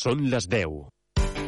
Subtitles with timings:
[0.00, 0.86] Són les 10.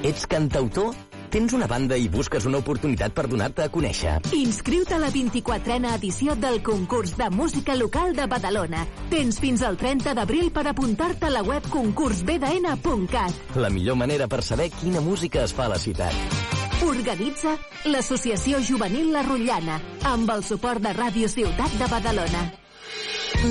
[0.04, 0.92] Ets cantautor?
[1.32, 4.18] Tens una banda i busques una oportunitat per donar-te a conèixer.
[4.36, 8.84] Inscriu-te a la 24a edició del concurs de música local de Badalona.
[9.09, 13.56] Tens fins al 30 d'abril per apuntar-te a la web concursbdn.cat.
[13.56, 16.12] La millor manera per saber quina música es fa a la ciutat.
[16.84, 17.56] Organitza
[17.88, 19.80] l'Associació Juvenil La Rotllana,
[20.12, 22.50] amb el suport de Ràdio Ciutat de Badalona.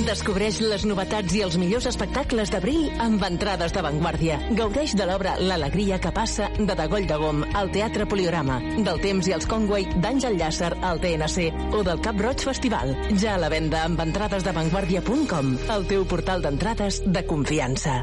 [0.06, 4.40] Descobreix les novetats i els millors espectacles d'abril amb entrades d'avantguàrdia.
[4.58, 9.30] Gaudeix de l'obra L'alegria que passa de Dagoll de Gom al Teatre Poliorama, del Temps
[9.30, 12.96] i els Conway d'Àngel Llàcer al TNC o del Cap Roig Festival.
[13.22, 18.02] Ja a la venda amb entrades d'avantguàrdia.com, el teu portal d'entrades de confiança.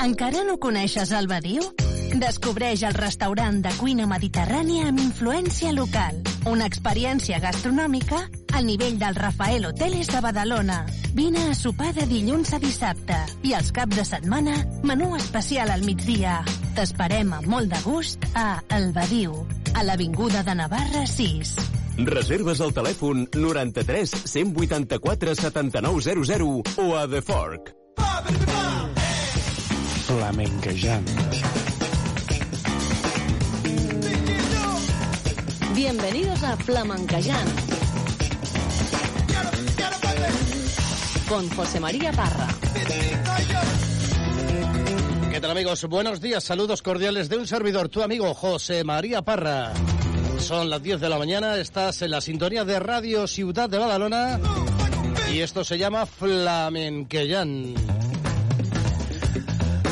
[0.00, 1.66] Encara no coneixes el Badiu?
[2.10, 6.16] Descobreix el restaurant de cuina mediterrània amb influència local.
[6.50, 8.24] Una experiència gastronòmica
[8.56, 10.80] al nivell del Rafael Hoteles de Badalona.
[11.14, 15.86] Vine a sopar de dilluns a dissabte i els caps de setmana menú especial al
[15.86, 16.40] migdia.
[16.74, 19.36] T'esperem amb molt de gust a El Badiu,
[19.74, 21.54] a l'Avinguda de Navarra 6.
[22.10, 27.74] Reserves al telèfon 93 184 7900 o a The Fork.
[30.10, 31.59] Flamenquejant.
[35.80, 37.46] Bienvenidos a Flamencayán.
[41.26, 42.48] Con José María Parra.
[45.32, 45.82] ¿Qué tal amigos?
[45.86, 49.72] Buenos días, saludos cordiales de un servidor, tu amigo José María Parra.
[50.38, 54.38] Son las 10 de la mañana, estás en la sintonía de Radio Ciudad de Badalona
[55.32, 57.72] y esto se llama Flamenqueyán.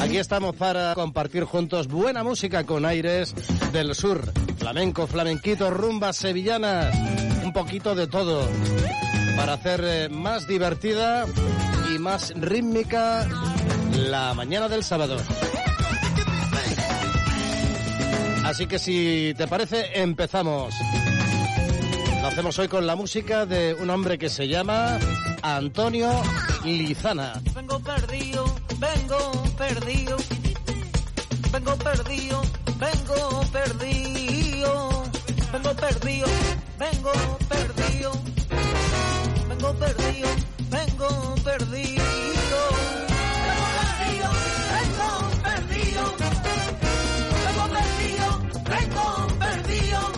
[0.03, 3.35] Aquí estamos para compartir juntos buena música con aires
[3.73, 4.31] del sur.
[4.59, 6.95] Flamenco, flamenquito, rumbas sevillanas,
[7.45, 8.47] un poquito de todo.
[9.37, 11.27] Para hacer eh, más divertida
[11.95, 13.27] y más rítmica
[13.93, 15.17] la mañana del sábado.
[18.45, 20.75] Así que si te parece, empezamos.
[22.21, 24.99] Lo hacemos hoy con la música de un hombre que se llama
[25.43, 26.11] Antonio
[26.65, 27.41] Lizana.
[27.55, 28.45] Vengo perdido,
[28.79, 30.17] vengo perdido.
[31.53, 32.43] Vengo perdido,
[32.79, 34.38] vengo perdido.
[35.53, 36.27] Vengo perdido,
[36.79, 37.13] vengo
[37.49, 38.13] perdido.
[39.49, 40.29] Vengo perdido,
[40.69, 42.05] vengo perdido.
[43.47, 44.31] Vengo perdido,
[48.69, 50.09] vengo perdido.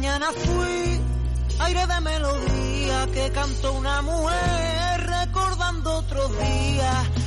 [0.00, 0.98] Mañana fui
[1.58, 7.19] aire de melodía que cantó una mujer recordando otros días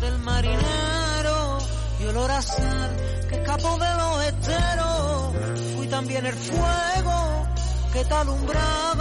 [0.00, 1.58] del marinero
[2.00, 2.96] y olor a sal
[3.28, 5.76] que escapó de los esteros.
[5.76, 7.46] Fui también el fuego
[7.92, 8.97] que te alumbraba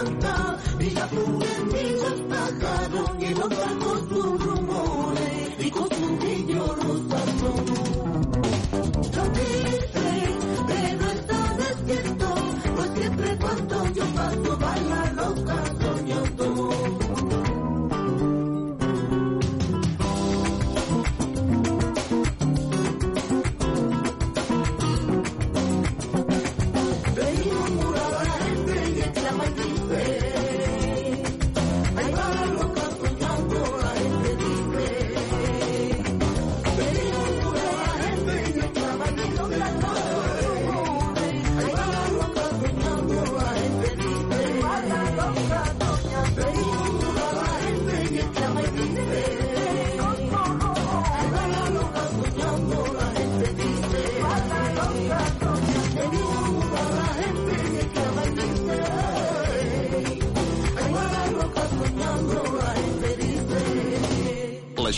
[0.00, 0.39] Santa.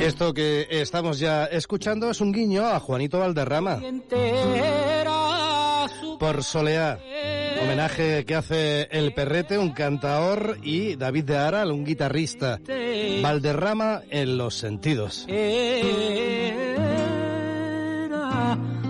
[0.00, 3.80] Esto que estamos ya escuchando es un guiño a Juanito Valderrama
[6.18, 6.98] por Soleá.
[7.62, 12.60] Homenaje que hace El Perrete, un cantaor, y David de Aral, un guitarrista.
[13.22, 15.24] Valderrama en los sentidos.
[15.28, 15.46] era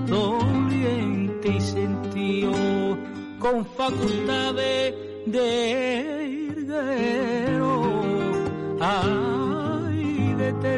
[0.07, 2.51] doliente y sentió
[3.39, 4.95] con facultades
[5.27, 6.27] de
[6.67, 7.61] de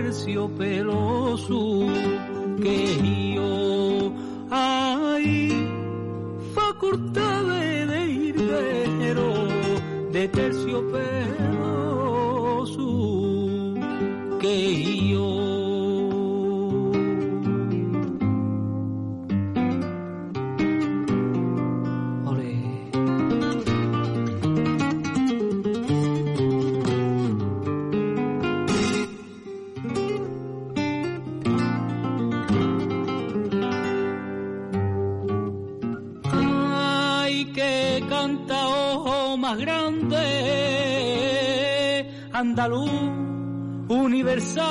[0.09, 1.87] terciopelo su
[2.63, 4.11] quejío,
[4.51, 5.69] ay,
[6.55, 9.49] facultades de irguero,
[10.11, 11.67] de terciopelo
[12.65, 13.75] su
[14.41, 15.08] quejío.
[39.49, 40.19] Más grande,
[42.33, 42.91] andaluz
[43.89, 44.67] universal,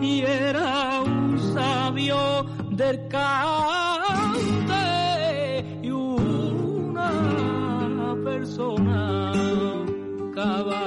[0.00, 4.40] y era un sabio del cante
[5.82, 7.10] y una
[8.24, 9.32] persona
[10.34, 10.81] cabal,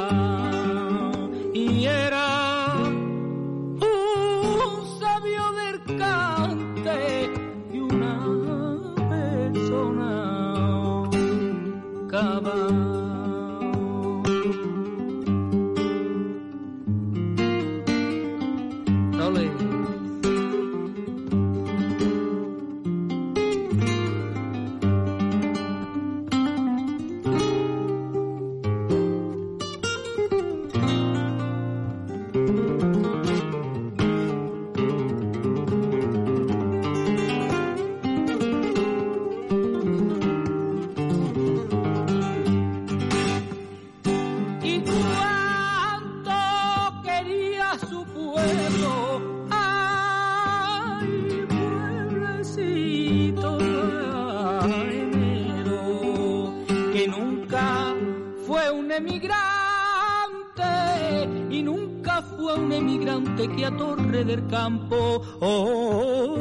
[64.49, 66.37] Campo oh,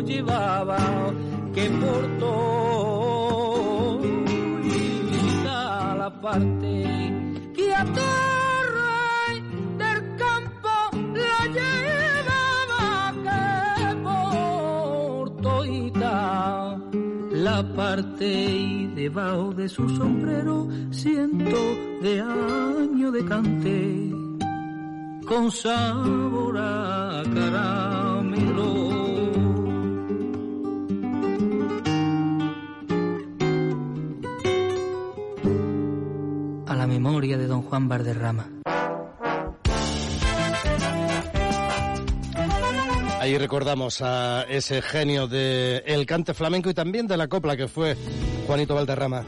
[0.00, 0.78] llevaba
[1.54, 2.74] que portó
[5.98, 7.12] la parte
[7.54, 9.42] que a Torre
[9.78, 10.68] del Campo
[11.14, 15.64] la llevaba que portó
[17.30, 21.56] la parte y debajo de su sombrero siento
[22.02, 23.93] de año de cante
[25.44, 28.64] con sabor a caramelo.
[36.66, 38.48] A la memoria de don Juan Valderrama.
[43.20, 47.68] Ahí recordamos a ese genio del el cante flamenco y también de la copla que
[47.68, 47.96] fue
[48.46, 49.24] Juanito Valderrama.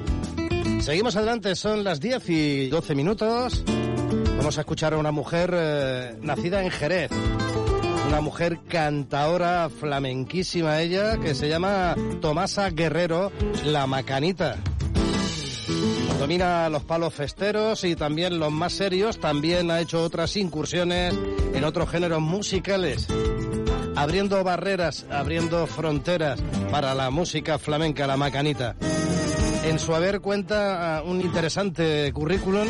[0.80, 3.64] Seguimos adelante, son las 10 y 12 minutos.
[4.36, 7.10] Vamos a escuchar a una mujer eh, nacida en Jerez.
[8.08, 13.32] Una mujer cantaora flamenquísima ella que se llama Tomasa Guerrero,
[13.64, 14.56] la Macanita.
[16.18, 19.18] Domina los palos festeros y también los más serios.
[19.18, 21.14] También ha hecho otras incursiones
[21.52, 23.08] en otros géneros musicales
[23.96, 26.40] abriendo barreras, abriendo fronteras
[26.70, 28.76] para la música flamenca, la macanita.
[29.64, 32.68] En su haber cuenta un interesante currículum,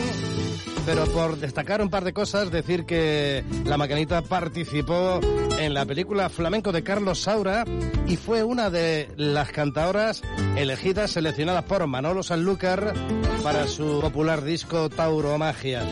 [0.86, 5.18] pero por destacar un par de cosas, decir que la macanita participó
[5.58, 7.64] en la película Flamenco de Carlos Saura
[8.06, 10.22] y fue una de las cantadoras
[10.56, 12.94] elegidas, seleccionadas por Manolo Sanlúcar
[13.42, 15.82] para su popular disco Tauromagia.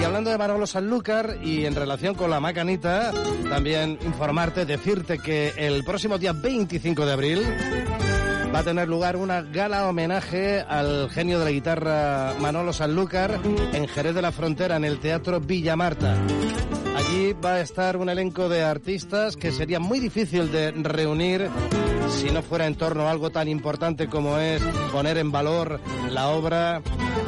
[0.00, 3.12] Y hablando de Manolo Sanlúcar y en relación con la macanita,
[3.50, 7.42] también informarte, decirte que el próximo día 25 de abril
[8.54, 13.40] va a tener lugar una gala homenaje al genio de la guitarra Manolo Sanlúcar
[13.72, 16.16] en Jerez de la Frontera, en el Teatro Villa Marta.
[16.96, 21.50] Allí va a estar un elenco de artistas que sería muy difícil de reunir
[22.10, 25.80] si no fuera en torno a algo tan importante como es poner en valor
[26.10, 26.80] la obra,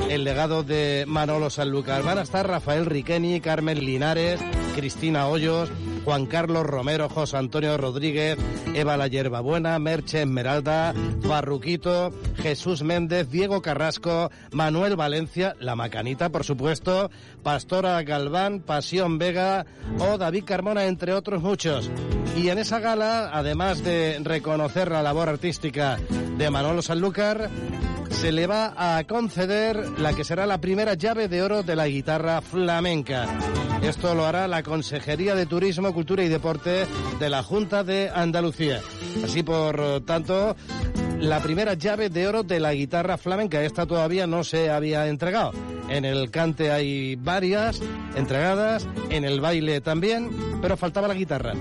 [0.09, 2.05] el legado de Manolo Sanlúcar.
[2.05, 4.41] Van a estar Rafael Riqueni, Carmen Linares,
[4.77, 5.73] Cristina Hoyos,
[6.07, 8.39] Juan Carlos Romero, José Antonio Rodríguez,
[8.75, 10.95] Eva La Hierbabuena, Merche Esmeralda,
[11.27, 17.11] Farruquito, Jesús Méndez, Diego Carrasco, Manuel Valencia, La Macanita, por supuesto,
[17.43, 19.67] Pastora Galván, Pasión Vega
[19.99, 21.91] o David Carmona, entre otros muchos.
[22.37, 25.99] Y en esa gala, además de reconocer la labor artística
[26.39, 27.51] de Manolo Sanlúcar,
[28.11, 31.89] se le va a conceder la que será la primera llave de oro de la
[31.89, 33.27] guitarra flamenca.
[33.83, 36.87] Esto lo hará la Consejería de Turismo, Cultura y Deporte
[37.19, 38.83] de la Junta de Andalucía.
[39.25, 40.55] Así, por tanto,
[41.21, 43.63] la primera llave de oro de la guitarra flamenca.
[43.63, 45.53] Esta todavía no se había entregado.
[45.89, 47.81] En el cante hay varias
[48.17, 50.31] entregadas, en el baile también,
[50.61, 51.55] pero faltaba la guitarra.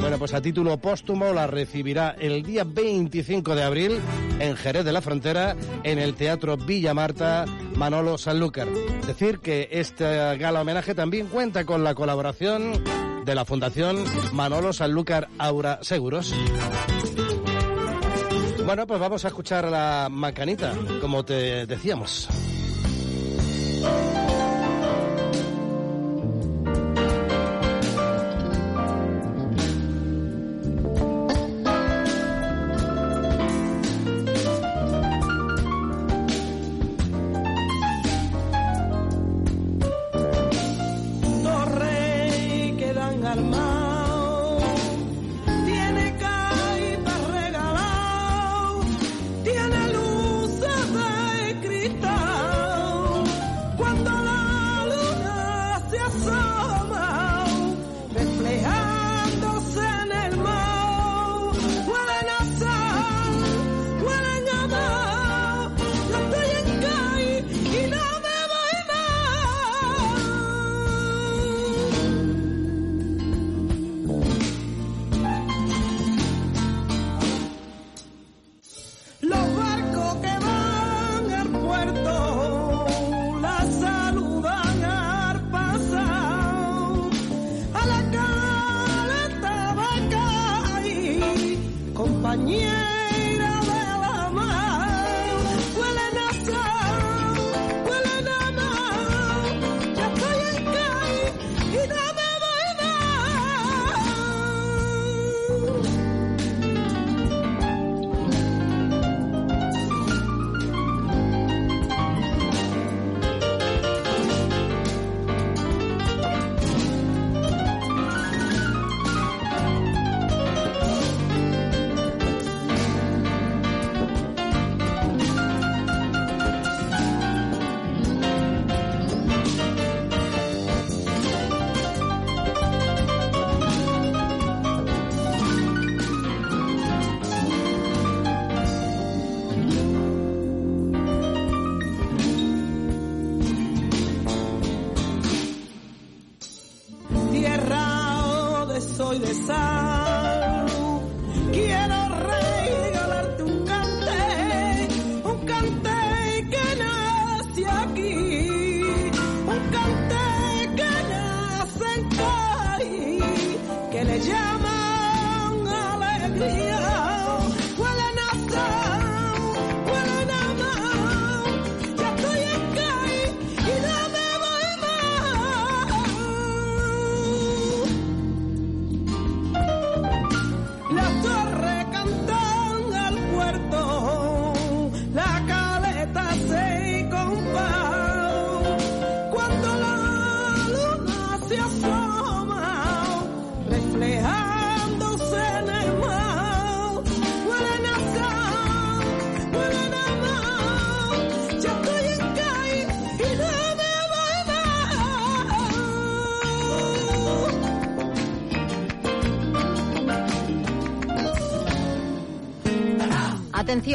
[0.00, 4.00] Bueno, pues a título póstumo la recibirá el día 25 de abril
[4.38, 7.44] en Jerez de la Frontera, en el Teatro Villa Marta,
[7.76, 8.68] Manolo Sanlúcar.
[9.06, 12.84] Decir que esta gala homenaje también cuenta con la colaboración
[13.24, 16.32] de la Fundación Manolo Sanlúcar Aura Seguros.
[18.68, 22.28] Bueno, pues vamos a escuchar la macanita, como te decíamos.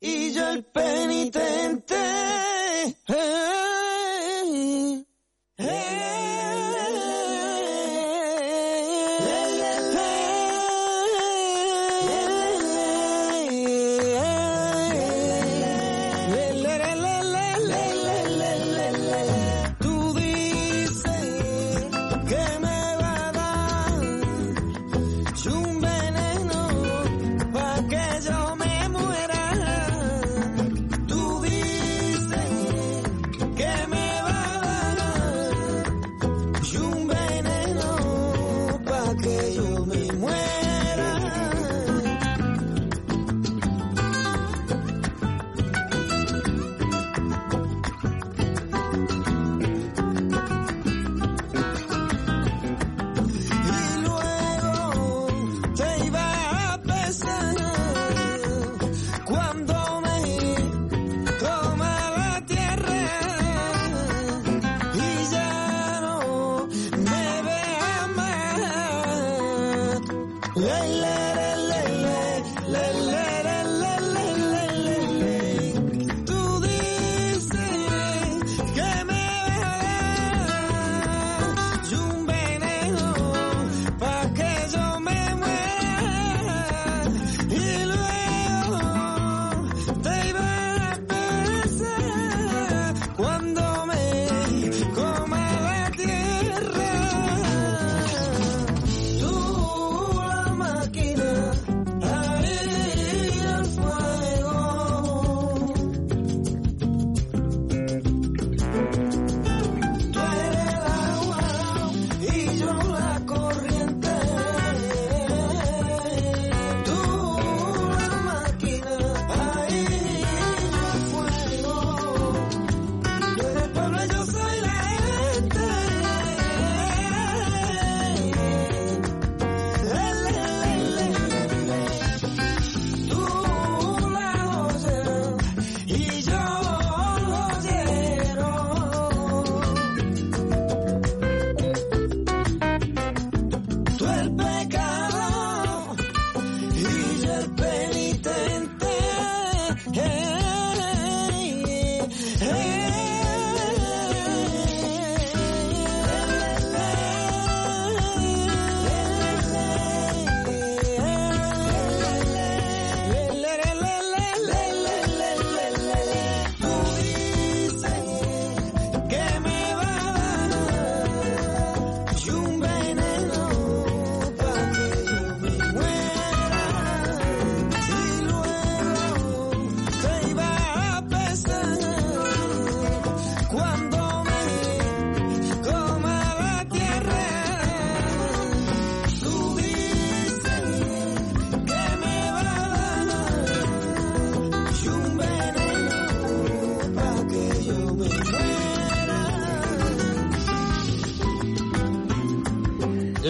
[0.00, 1.96] y yo el penitente.
[3.08, 3.37] Eh,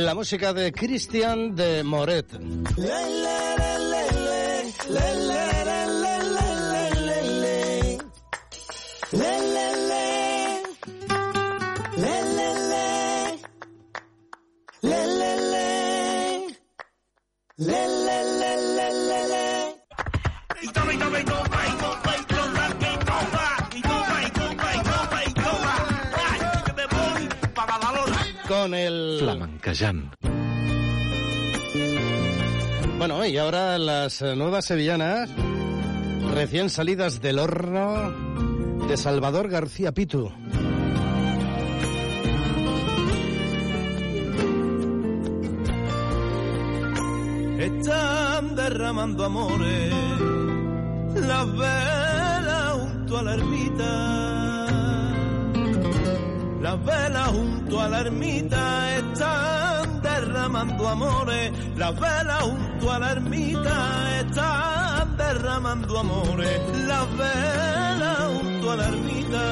[0.05, 2.27] la música de Christian de Moret.
[28.49, 29.08] Con el...
[32.99, 35.31] Bueno, y ahora las eh, nuevas sevillanas,
[36.35, 38.13] recién salidas del horno
[38.89, 40.33] de Salvador García Pitu.
[47.59, 49.93] Están derramando amores
[51.15, 54.67] las velas junto a la ermita.
[56.63, 58.48] Las velas junto a la ermita
[60.49, 61.53] derramando amores.
[61.77, 66.61] Las velas junto a la ermita están derramando amores.
[66.87, 69.43] Las velas junto a la ermita.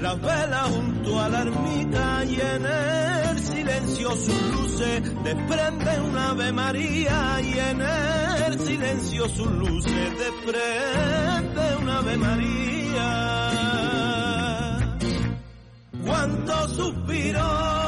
[0.00, 6.52] Las velas junto a la ermita y en el silencio sus luces desprenden una Ave
[6.52, 12.76] María y en el silencio sus luces desprende una Ave María.
[16.04, 17.85] Cuánto suspiro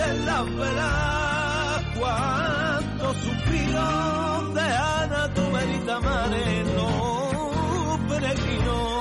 [0.00, 9.00] derriten las velas, cuánto suspiro de Ana tu verita mare, no peregrino.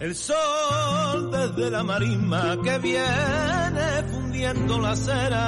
[0.00, 5.44] El sol desde la marisma que viene la cera.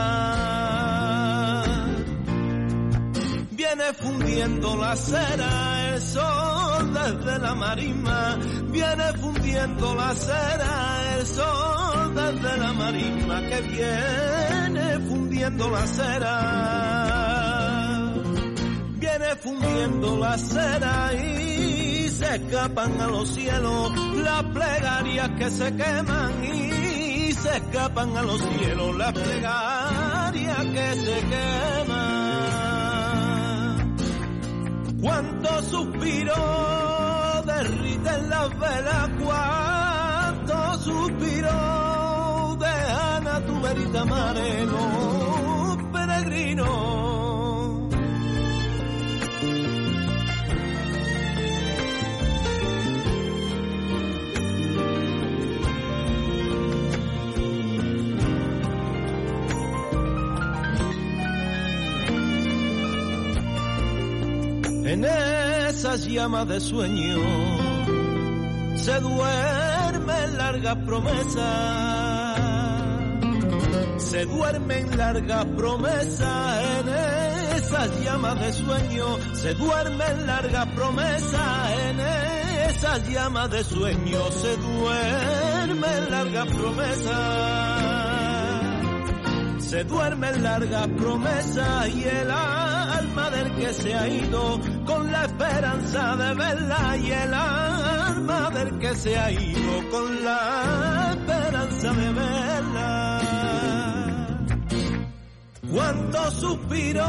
[3.53, 8.37] Viene fundiendo la cera, el sol desde la marisma.
[8.69, 16.37] Viene fundiendo la cera, el sol desde la marisma que viene fundiendo la cera.
[18.97, 26.45] Viene fundiendo la cera y se escapan a los cielos las plegarias que se queman
[26.45, 26.70] y
[27.43, 32.17] se escapan a los cielos las plegarias que se queman.
[35.01, 36.35] Cuánto suspiro
[37.47, 46.90] derriten las velas, cuánto suspiro dejan a tu verita mare, no, peregrino.
[64.93, 67.19] En esas llamas de sueño
[68.75, 72.41] se duermen largas promesas,
[73.99, 76.89] se duermen largas promesas en
[77.57, 82.01] esas llamas de sueño, se duermen largas promesas en
[82.71, 87.80] esas llamas de sueño, se duermen largas promesas
[89.71, 96.17] se duermen largas promesas y el alma del que se ha ido con la esperanza
[96.17, 103.21] de verla y el alma del que se ha ido con la esperanza de verla.
[105.71, 107.07] Cuánto suspiro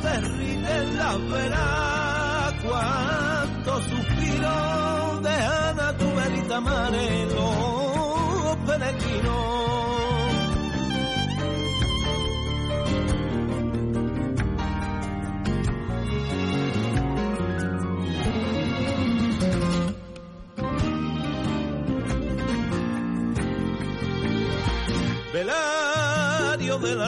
[0.00, 9.87] derriten las velas, cuánto suspiro dejan a tu verita mare los peregrinos.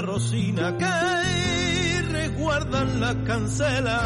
[0.00, 4.00] La Rosina que recuerdan las cancelas,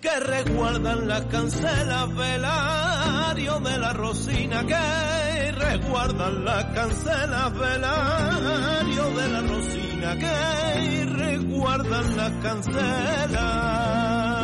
[0.00, 9.40] que recuerdan las cancelas, velario de la Rosina que recuerdan las cancelas, velario de la
[9.40, 14.39] Rosina que recuerdan las cancelas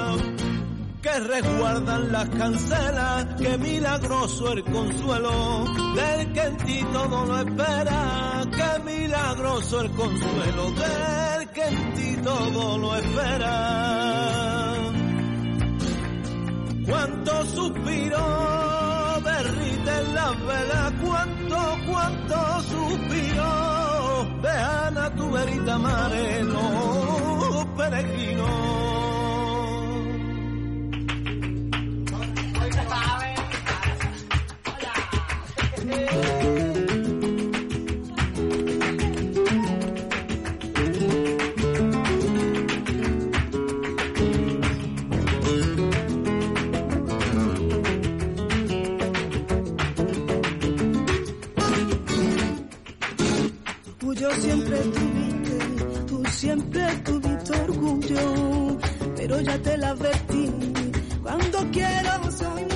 [1.06, 5.64] que resguardan las cancelas, que milagroso el consuelo
[5.94, 12.16] del que en ti todo lo espera, que milagroso el consuelo del que en ti
[12.24, 14.74] todo lo espera.
[16.86, 21.56] Cuánto suspiro derriten las velas, cuánto,
[21.88, 27.66] cuánto suspiro vean a tu verita mare, los
[54.28, 58.78] Pero siempre tuviste, tú siempre tuviste orgullo.
[59.16, 60.50] Pero ya te la advertí,
[61.22, 62.75] cuando quiero soy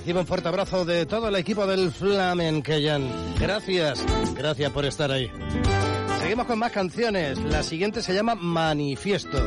[0.00, 3.06] Recibe un fuerte abrazo de todo el equipo del Flamenqueyan.
[3.38, 4.02] Gracias,
[4.34, 5.30] gracias por estar ahí.
[6.18, 7.38] Seguimos con más canciones.
[7.38, 9.46] La siguiente se llama Manifiesto.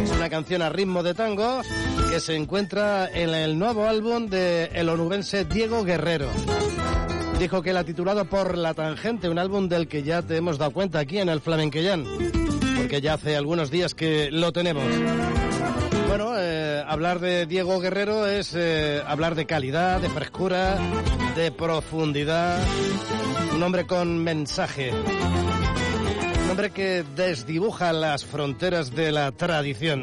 [0.00, 1.62] Es una canción a ritmo de tango
[2.08, 6.28] que se encuentra en el nuevo álbum de el onubense Diego Guerrero.
[7.40, 10.56] Dijo que la ha titulado Por la Tangente, un álbum del que ya te hemos
[10.56, 12.04] dado cuenta aquí en el Flamenqueyan,
[12.76, 14.84] porque ya hace algunos días que lo tenemos.
[16.10, 20.76] Bueno, eh, hablar de Diego Guerrero es eh, hablar de calidad, de frescura,
[21.36, 22.60] de profundidad.
[23.54, 24.90] Un hombre con mensaje.
[24.90, 30.02] Un hombre que desdibuja las fronteras de la tradición.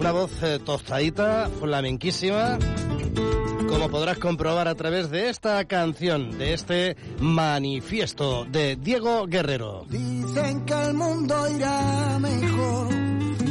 [0.00, 2.58] Una voz eh, tostadita, flamenquísima,
[3.72, 9.86] como podrás comprobar a través de esta canción, de este manifiesto de Diego Guerrero.
[9.88, 12.94] Dicen que el mundo irá mejor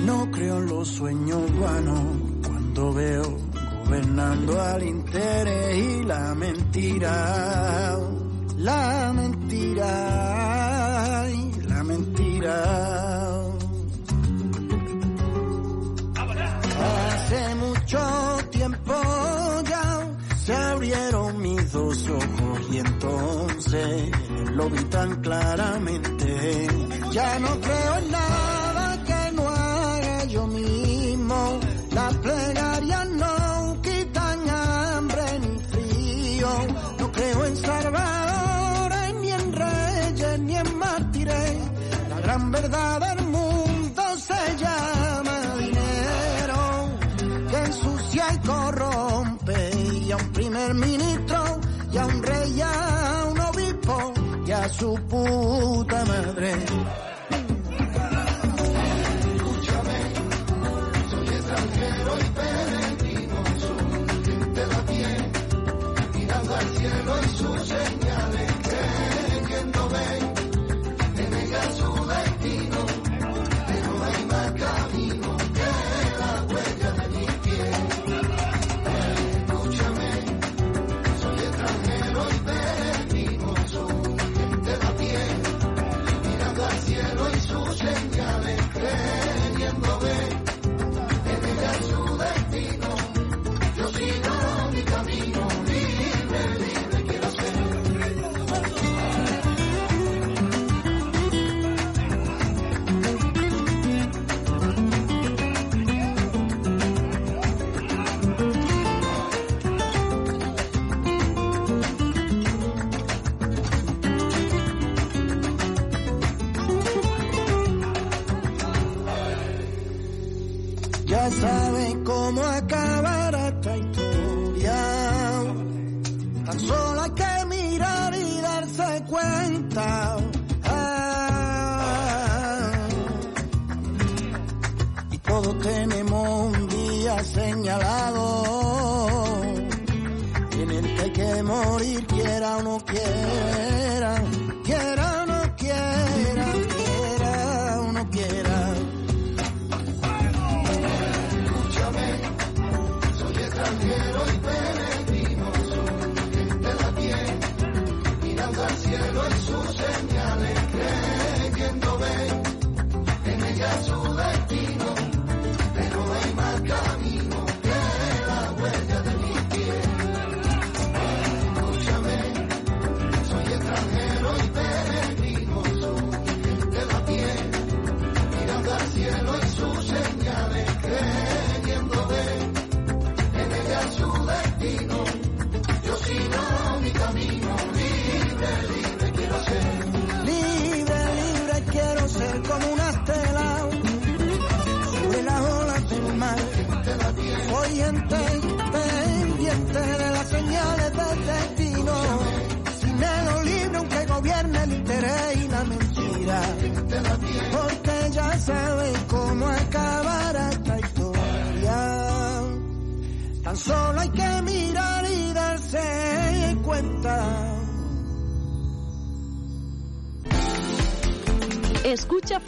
[0.05, 2.03] no creo en los sueños vanos
[2.45, 3.37] cuando veo
[3.83, 7.97] gobernando al interés y la mentira,
[8.57, 9.87] la mentira
[11.33, 12.63] y la mentira.
[16.77, 17.99] Hace mucho
[18.51, 19.50] tiempo
[20.51, 24.11] se abrieron mis dos ojos y entonces
[24.53, 26.67] lo vi tan claramente.
[27.11, 28.70] Ya no creo en nada
[54.71, 56.55] su puta madre.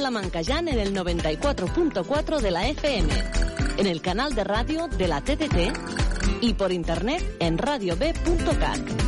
[0.04, 3.08] Flamencayán en el 94.4 de la FM,
[3.78, 9.03] en el canal de radio de la TDT y por internet en radiob.cat.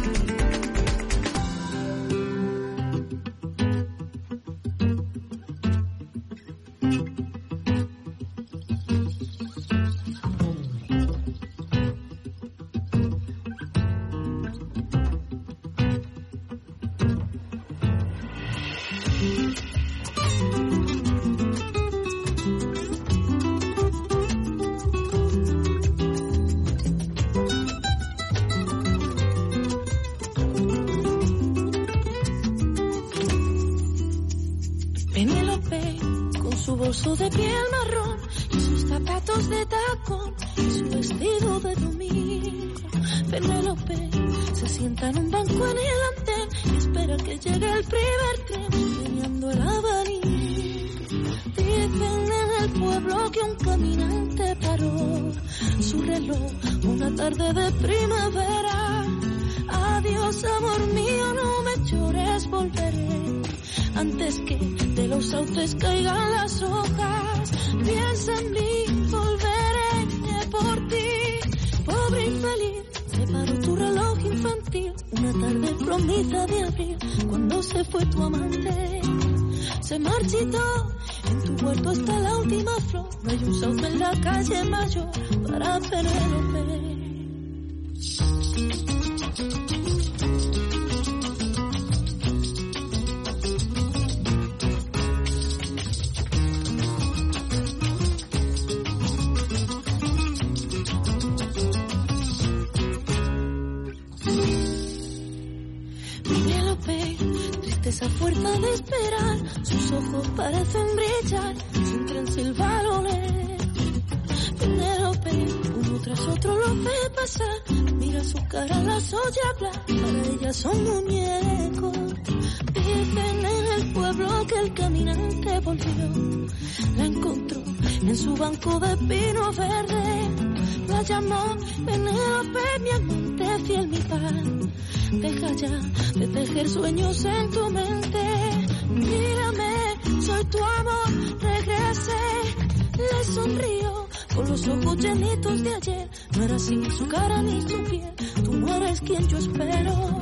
[143.36, 146.10] sonrío con los ojos llenitos de ayer.
[146.36, 148.14] No era sin su cara ni su piel,
[148.44, 150.20] tú no eres quien yo espero.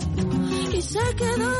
[0.73, 1.53] Y se quedó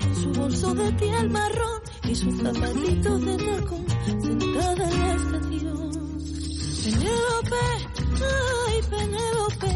[0.00, 1.80] con su bolso de piel marrón
[2.10, 3.86] y sus zapatitos de tacón
[4.22, 5.92] sentada en la estación.
[6.84, 7.64] Penélope,
[8.68, 9.74] ay Penélope,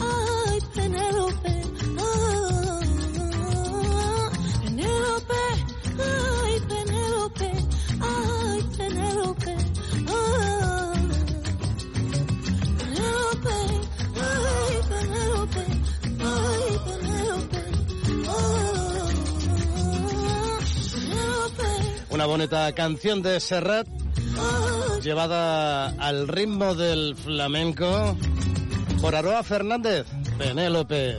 [0.00, 1.77] ay Penélope.
[22.38, 23.88] bonita canción de Serrat,
[25.02, 28.16] llevada al ritmo del flamenco
[29.00, 30.06] por Aroa Fernández,
[30.38, 31.18] Penélope.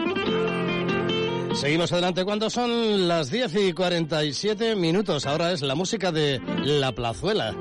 [1.53, 5.25] Seguimos adelante cuando son las 10 y 47 minutos.
[5.25, 7.53] Ahora es la música de La Plazuela.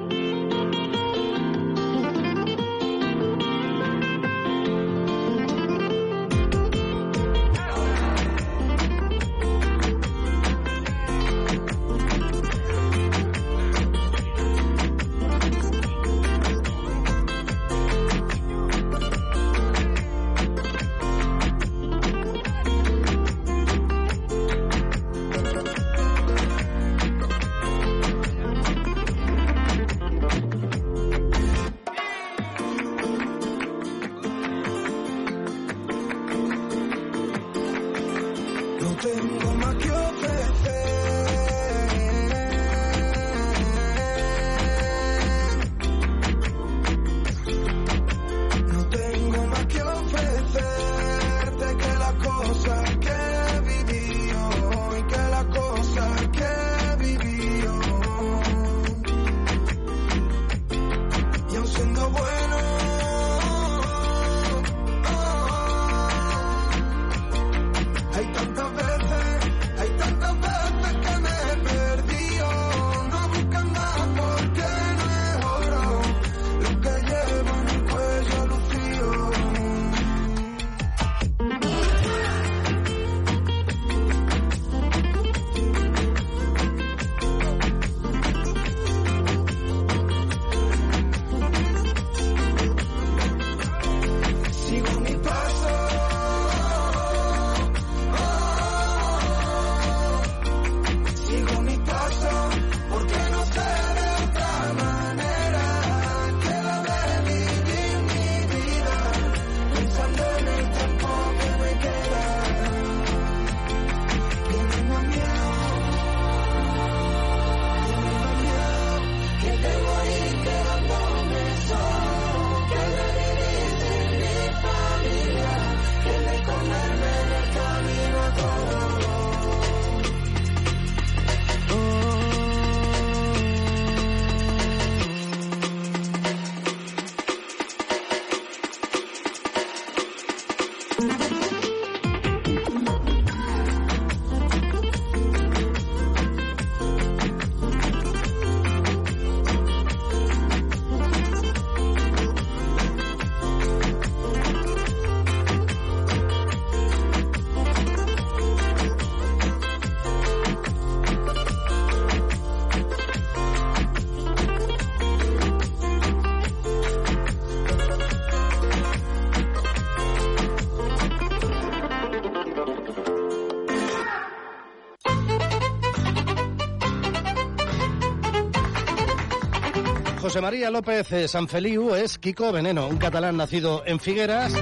[180.40, 184.52] María López Sanfeliu es Kiko Veneno, un catalán nacido en Figueras,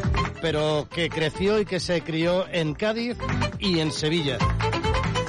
[0.42, 3.16] pero que creció y que se crió en Cádiz
[3.60, 4.38] y en Sevilla.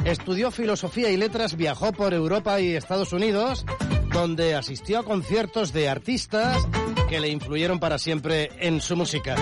[0.06, 3.66] Estudió filosofía y letras, viajó por Europa y Estados Unidos,
[4.12, 6.68] donde asistió a conciertos de artistas
[7.10, 9.36] que le influyeron para siempre en su música.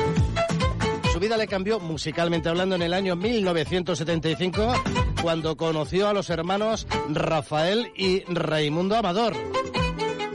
[1.13, 4.73] Su vida le cambió musicalmente hablando en el año 1975
[5.21, 9.56] cuando conoció a los hermanos Rafael y Raimundo Amador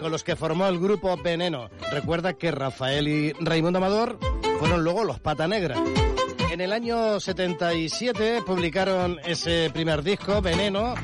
[0.03, 1.71] con los que formó el grupo Veneno.
[1.91, 4.19] Recuerda que Rafael y Raimundo Amador
[4.59, 5.77] fueron luego los Pata Negra.
[6.51, 10.95] En el año 77 publicaron ese primer disco, Veneno,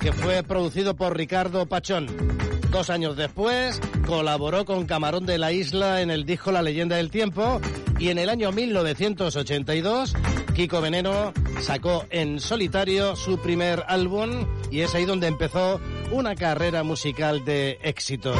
[0.00, 2.39] que fue producido por Ricardo Pachón.
[2.70, 7.10] Dos años después colaboró con Camarón de la Isla en el disco La leyenda del
[7.10, 7.60] tiempo
[7.98, 10.14] y en el año 1982
[10.54, 15.80] Kiko Veneno sacó en solitario su primer álbum y es ahí donde empezó
[16.12, 18.34] una carrera musical de éxito.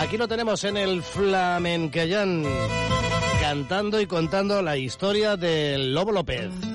[0.00, 2.44] Aquí lo tenemos en el Flamencayán,
[3.40, 6.67] cantando y contando la historia del Lobo López.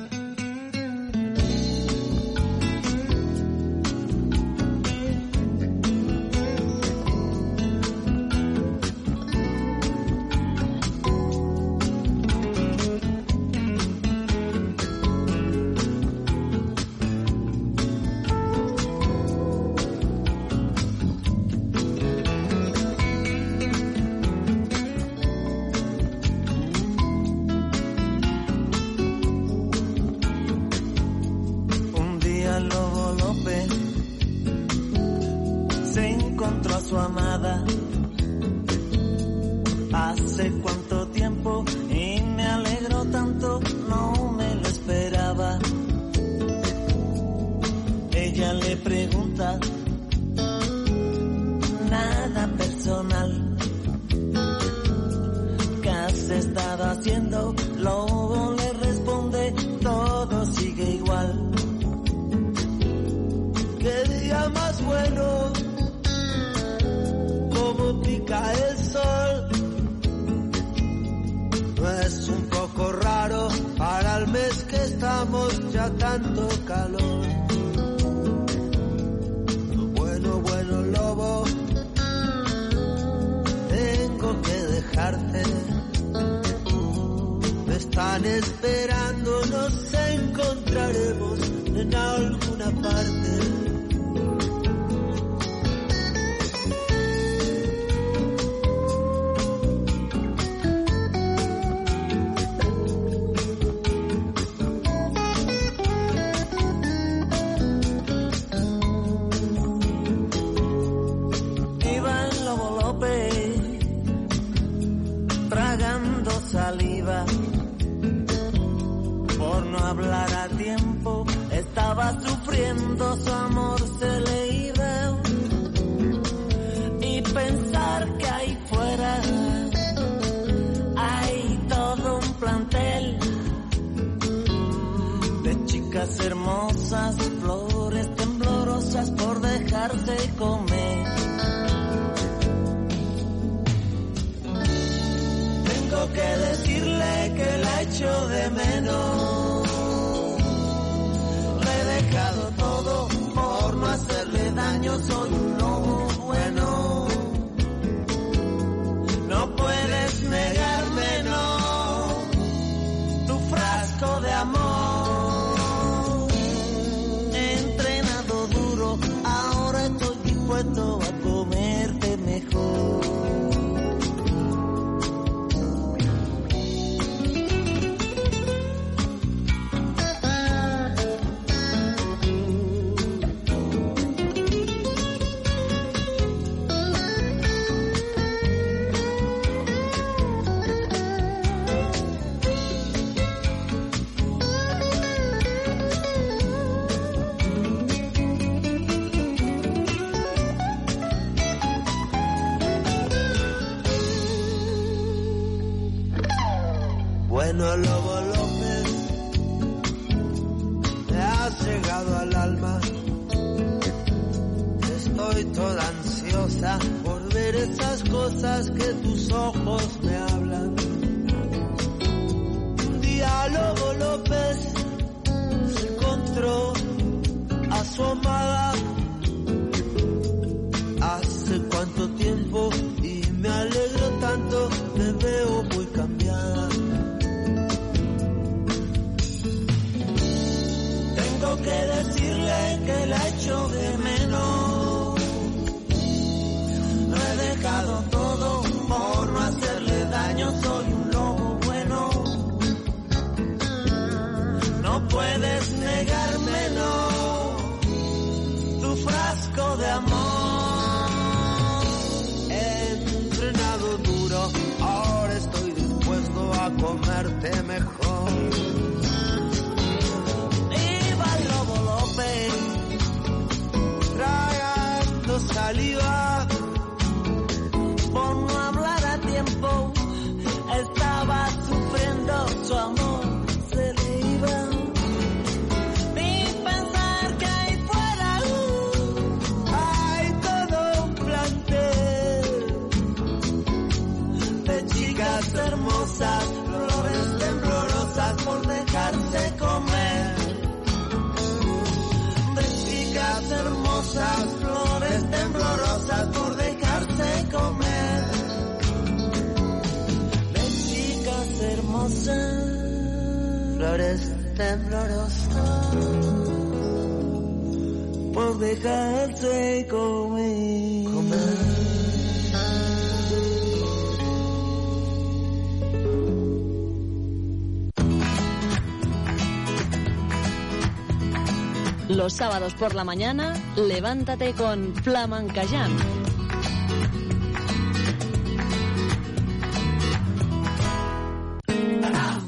[332.16, 335.91] Los sábados por la mañana, levántate con Flamenca Jam.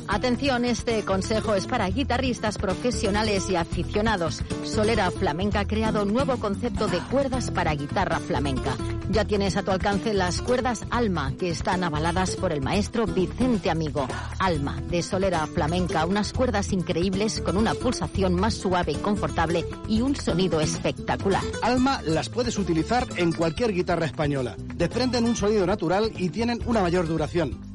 [0.07, 4.43] Atención, este consejo es para guitarristas profesionales y aficionados.
[4.63, 8.75] Solera Flamenca ha creado un nuevo concepto de cuerdas para guitarra flamenca.
[9.09, 13.69] Ya tienes a tu alcance las cuerdas Alma, que están avaladas por el maestro Vicente
[13.69, 14.07] Amigo.
[14.39, 20.01] Alma, de Solera Flamenca, unas cuerdas increíbles con una pulsación más suave y confortable y
[20.01, 21.43] un sonido espectacular.
[21.61, 24.55] Alma las puedes utilizar en cualquier guitarra española.
[24.75, 27.74] Desprenden un sonido natural y tienen una mayor duración.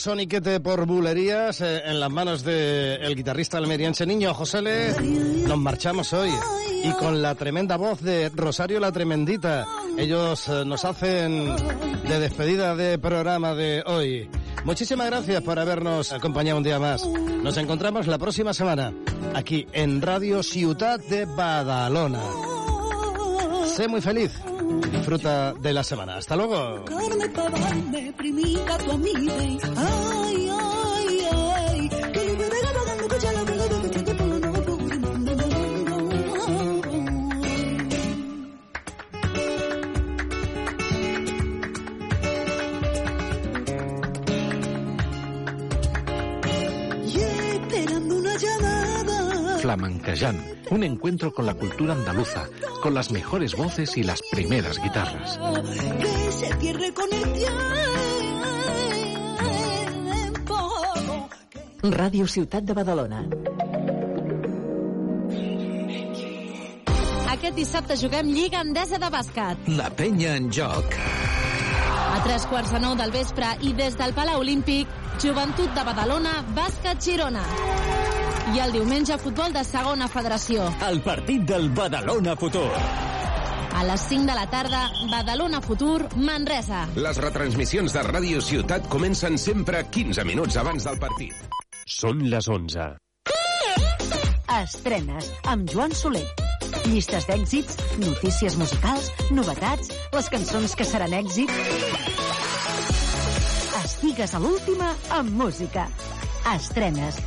[0.00, 4.94] Soniquete por bulerías eh, en las manos del guitarrista almeriense Niño Josele,
[5.46, 6.30] nos marchamos hoy.
[6.82, 9.66] Y con la tremenda voz de Rosario la Tremendita.
[9.98, 11.54] Ellos eh, nos hacen
[12.08, 14.30] de despedida de programa de hoy.
[14.64, 17.06] Muchísimas gracias por habernos acompañado un día más.
[17.06, 18.94] Nos encontramos la próxima semana
[19.34, 22.22] aquí en Radio Ciutat de Badalona.
[23.66, 24.32] Sé muy feliz.
[24.92, 26.16] Disfruta de la semana.
[26.16, 26.84] Hasta luego.
[49.60, 52.48] Flamencayán, un encuentro con la cultura andaluza,
[52.82, 55.38] con las mejores voces y las primeras guitarras.
[56.00, 57.74] Que se pierde con el tiempo.
[61.82, 63.22] Ràdio Ciutat de Badalona.
[67.32, 69.70] Aquest dissabte juguem Lliga Endesa de Bàsquet.
[69.76, 70.96] La penya en joc.
[72.10, 74.88] A tres quarts de nou del vespre i des del Palau Olímpic,
[75.24, 77.44] Joventut de Badalona, Bàsquet Girona.
[78.50, 80.64] I el diumenge, futbol de segona federació.
[80.82, 82.66] El partit del Badalona Futur.
[83.78, 84.80] A les 5 de la tarda,
[85.12, 86.80] Badalona Futur, Manresa.
[86.96, 91.36] Les retransmissions de Ràdio Ciutat comencen sempre 15 minuts abans del partit.
[91.86, 92.88] Són les 11.
[94.58, 96.26] Estrenes amb Joan Soler.
[96.90, 101.54] Llistes d'èxits, notícies musicals, novetats, les cançons que seran èxit.
[103.84, 104.90] Estigues a l'última
[105.20, 105.86] amb música.
[106.56, 107.20] Estrenes.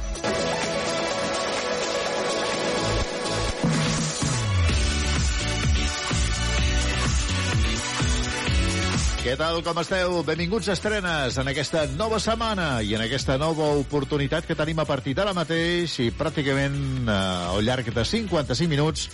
[9.24, 10.17] Què tal, com esteu?
[10.28, 14.86] Benvinguts a Estrenes en aquesta nova setmana i en aquesta nova oportunitat que tenim a
[14.89, 17.13] partir d'ara mateix i pràcticament eh,
[17.53, 19.05] al llarg de 55 minuts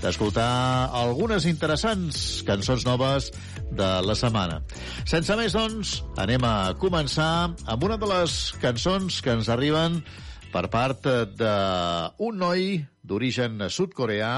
[0.00, 0.48] d'escoltar
[0.96, 3.28] algunes interessants cançons noves
[3.68, 4.62] de la setmana.
[5.04, 10.00] Sense més, doncs, anem a començar amb una de les cançons que ens arriben
[10.48, 11.04] per part
[11.36, 14.32] d'un noi d'origen sud-coreà,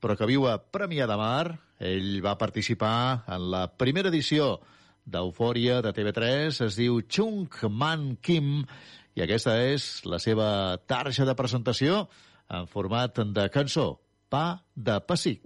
[0.00, 1.63] però que viu a Premià de Mar.
[1.84, 4.54] Ell va participar en la primera edició
[5.04, 8.62] d'Eufòria de TV3, es diu Chung Man Kim,
[9.14, 10.48] i aquesta és la seva
[10.88, 12.06] tarja de presentació
[12.48, 13.98] en format de cançó,
[14.32, 15.44] Pa de Pessic.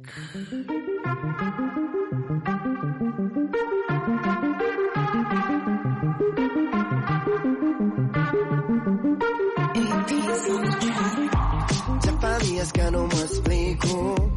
[12.06, 14.27] Ja fa dies que no m'explico,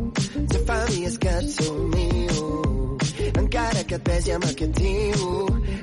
[0.72, 2.98] fa dies que et somio.
[3.42, 5.32] Encara que et vegi amb aquest tio,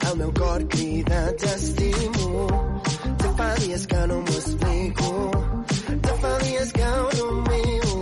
[0.09, 2.47] el meu cor crida t'estimo.
[3.23, 5.11] Ja fa dies que no m'explico,
[6.07, 7.99] ja fa dies que ho rumio.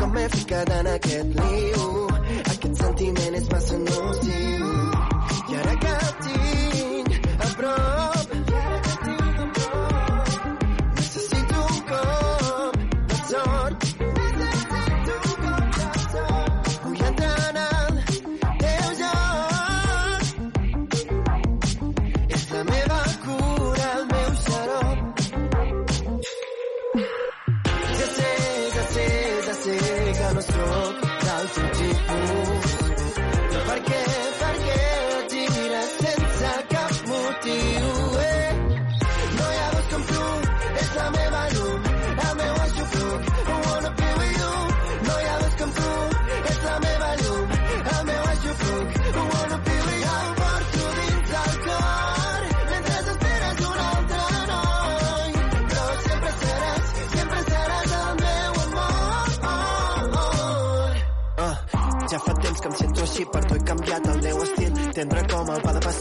[0.00, 1.86] Com m'he ficat en aquest liu,
[2.42, 4.45] aquest sentiment és massa nociu.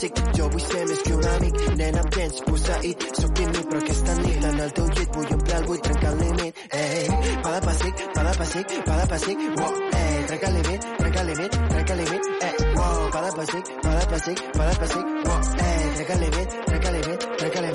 [0.06, 1.62] Pessic, jo vull ser més que un amic.
[1.80, 5.56] Nena, em tens posseït, sóc tímid, però aquesta nit en el teu llit vull omplir
[5.58, 6.62] el buit, trencar el límit.
[6.80, 7.08] Ei,
[7.44, 11.22] pa de pessic, pa de pessic, pa de pessic, wow, ei, trenca el límit, trenca
[11.22, 14.80] el límit, trenca el límit, ei, wow, pa de pessic, pa de pessic, pa de
[14.84, 17.75] pessic, wow, ei, trenca el límit, trenca el límit, trenca el límit,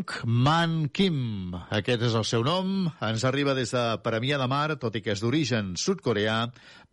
[0.00, 1.52] Chung Man Kim.
[1.70, 2.86] Aquest és el seu nom.
[3.04, 6.36] Ens arriba des de Premià de Mar, tot i que és d'origen sud-coreà.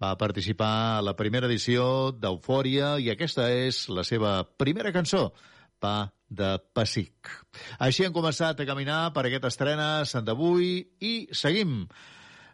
[0.02, 5.32] Va participar a la primera edició d'Eufòria i aquesta és la seva primera cançó,
[5.80, 7.32] Pa de Pessic.
[7.80, 11.86] Així hem començat a caminar per aquesta estrena Sant d'avui i seguim.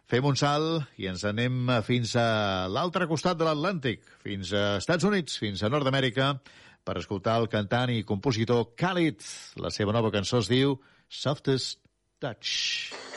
[0.06, 5.08] Fem un salt i ens anem fins a l'altre costat de l'Atlàntic, fins a Estats
[5.08, 6.36] Units, fins a Nord-Amèrica,
[6.84, 9.24] per escoltar el cantant i compositor Khalid.
[9.64, 10.78] La seva nova cançó es diu
[11.08, 11.80] Softest
[12.20, 13.13] Touch.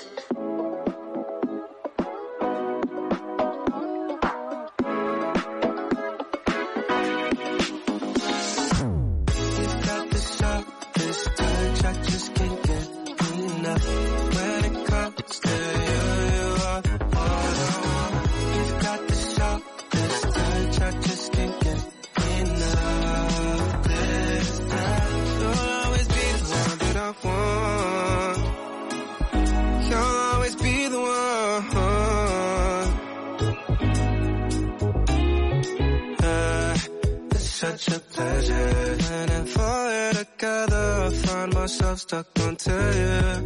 [37.78, 38.98] such a pleasure.
[39.12, 43.46] And if I were together, I find myself stuck onto you.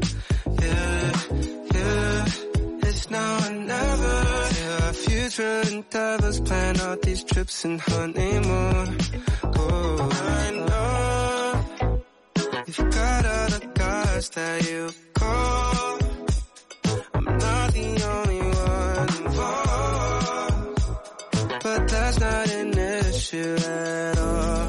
[0.61, 1.11] Yeah,
[1.75, 2.25] yeah.
[2.87, 4.15] It's now or never.
[4.57, 8.97] Yeah, our future endeavors plan out these trips and honeymoon.
[9.43, 12.01] Oh, I know.
[12.67, 15.99] You've got other guys that you call.
[17.13, 20.81] I'm not the only one involved.
[21.63, 22.50] But that's not
[23.33, 24.60] you at all.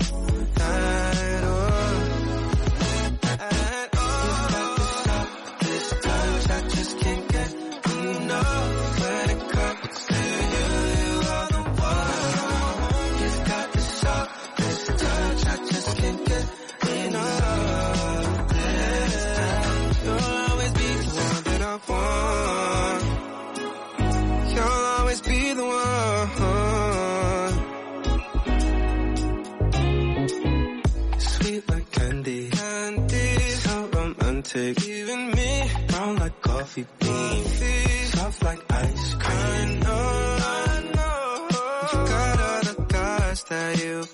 [34.54, 34.84] romantic.
[34.84, 39.38] giving me brown like coffee beans, soft like ice cream.
[39.38, 41.48] I know, I know.
[41.92, 44.04] You got all the guys that you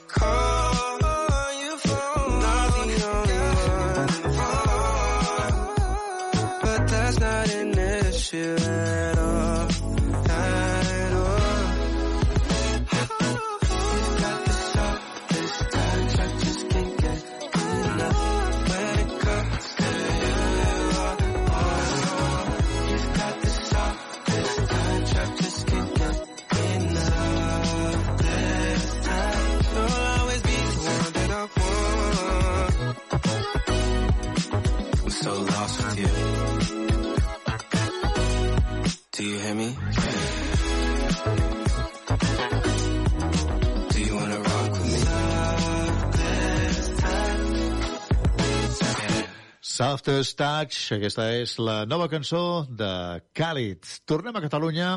[49.78, 52.88] Softer Touch, aquesta és la nova cançó de
[53.30, 53.86] Khalid.
[54.10, 54.88] Tornem a Catalunya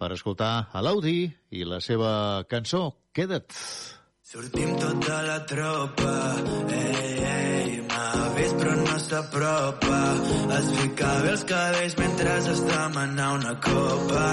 [0.00, 2.14] per escoltar a l'Audi i la seva
[2.48, 2.80] cançó
[3.12, 3.52] Queda't.
[4.24, 6.14] Sortim tota la tropa,
[6.78, 10.02] ei, ei, m'ha vist però no s'apropa.
[10.62, 14.28] Es ficava els cabells mentre es demana una copa,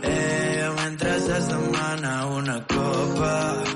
[0.00, 3.75] ei, mentre es demana una copa.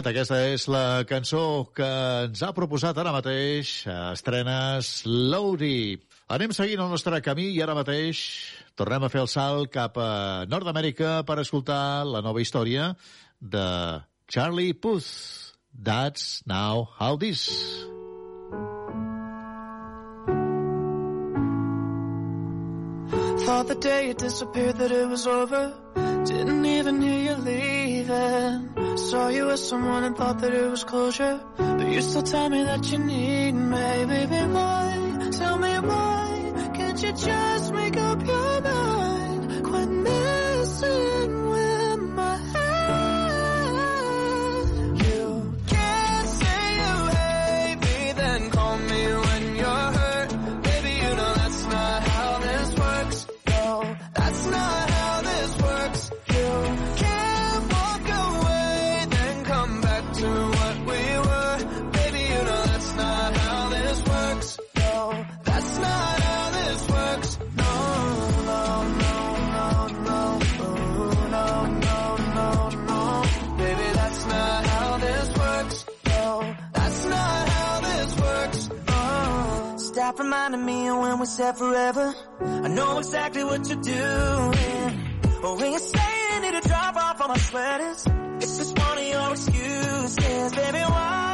[0.00, 1.40] Queda't, aquesta és la cançó
[1.76, 1.84] que
[2.24, 6.00] ens ha proposat ara mateix estrenes Lodi.
[6.32, 8.22] Anem seguint el nostre camí i ara mateix
[8.80, 12.94] tornem a fer el salt cap a Nord-Amèrica per escoltar la nova història
[13.44, 13.68] de
[14.24, 15.12] Charlie Puth.
[15.76, 17.50] That's now how this.
[23.50, 25.74] Thought the day you disappeared that it was over.
[26.24, 28.96] Didn't even hear you leaving.
[28.96, 31.40] Saw you with someone and thought that it was closure.
[31.56, 34.04] But you still tell me that you need me.
[34.06, 35.28] Baby, why?
[35.32, 36.70] Tell me why?
[36.74, 38.89] Can't you just make up your mind?
[80.20, 82.14] Reminding me of when we said forever.
[82.40, 84.90] I know exactly what you're doing.
[85.42, 88.06] But when you say you need to drop off all my sweaters,
[88.40, 90.54] it's just one of your excuses.
[90.54, 91.29] Baby, why?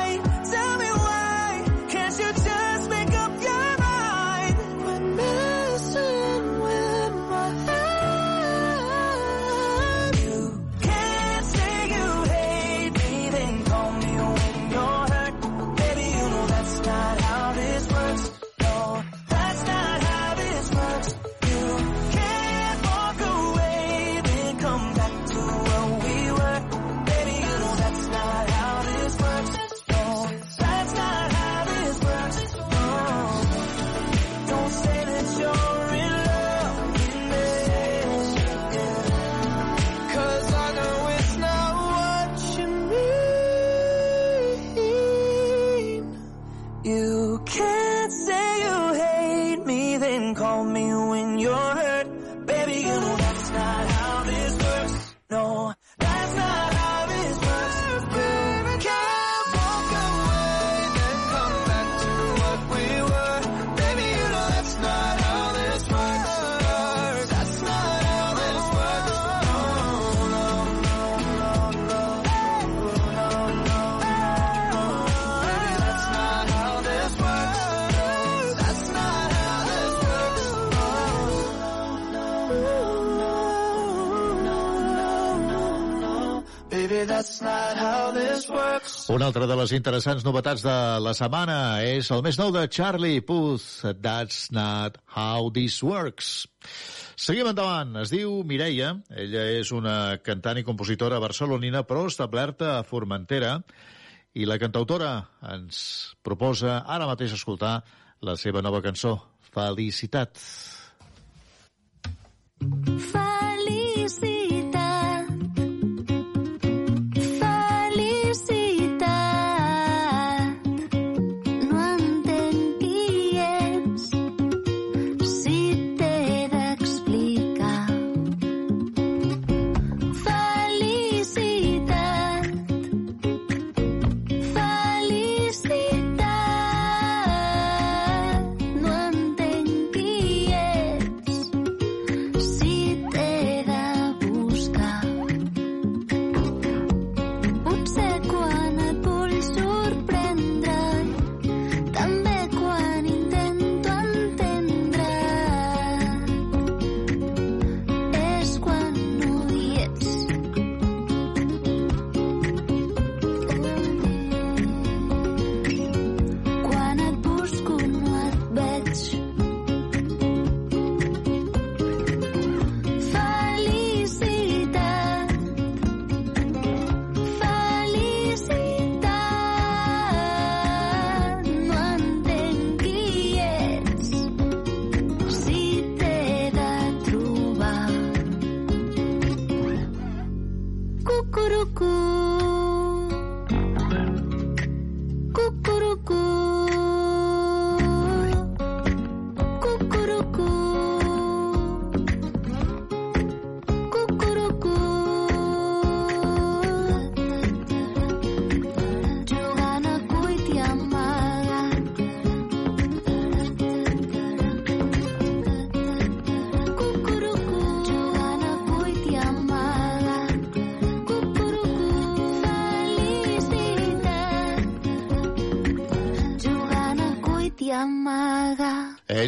[89.26, 90.72] Altra de les interessants novetats de
[91.02, 93.64] la setmana és el més nou de Charlie Puth,
[94.04, 96.28] That's Not How This Works.
[97.18, 97.96] Seguim endavant.
[98.04, 98.92] Es diu Mireia.
[99.10, 103.56] Ella és una cantant i compositora barcelonina, però establerta a Formentera.
[104.38, 105.12] I la cantautora
[105.56, 105.82] ens
[106.22, 107.80] proposa ara mateix escoltar
[108.22, 109.18] la seva nova cançó,
[109.50, 110.38] Felicitat.
[112.62, 113.25] Felicitat.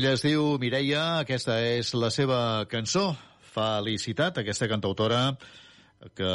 [0.09, 3.11] Ella es diu Mireia, aquesta és la seva cançó,
[3.53, 5.35] Felicitat, aquesta cantautora
[6.17, 6.31] que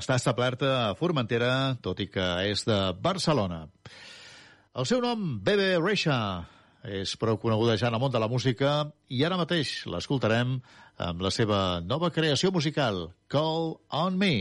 [0.00, 1.52] està establerta a Formentera,
[1.86, 3.60] tot i que és de Barcelona.
[4.74, 6.18] El seu nom, Bebe Reixa,
[6.82, 8.74] és prou coneguda ja en el món de la música
[9.06, 10.58] i ara mateix l'escoltarem
[10.98, 14.34] amb la seva nova creació musical, Call on Me.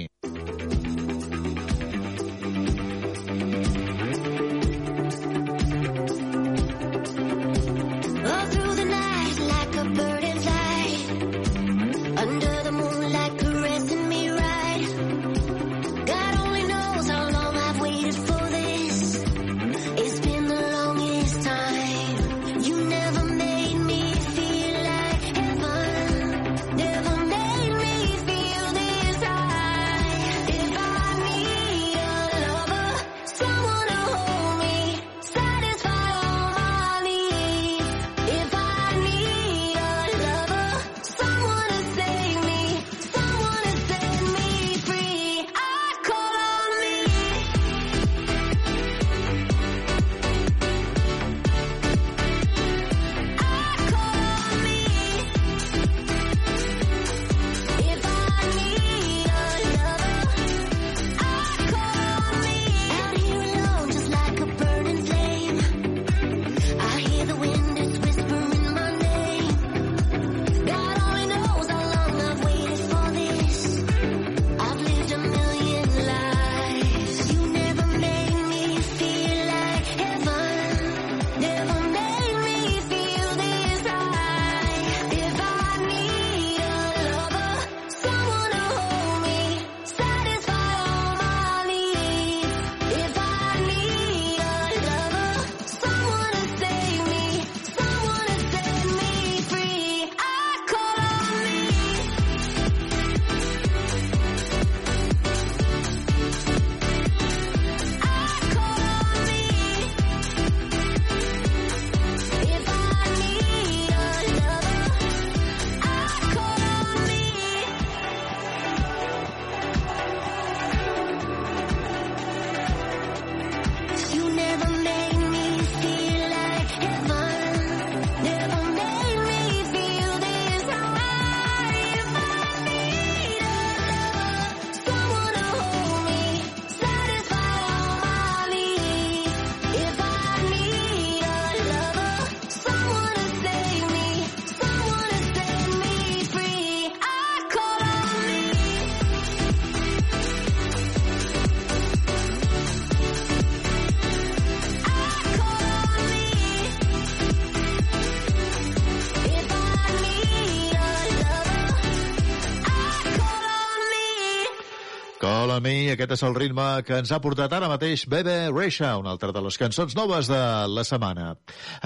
[165.92, 169.42] Aquest és el ritme que ens ha portat ara mateix Bebe Reixa, una altra de
[169.44, 170.40] les cançons noves de
[170.72, 171.34] la setmana.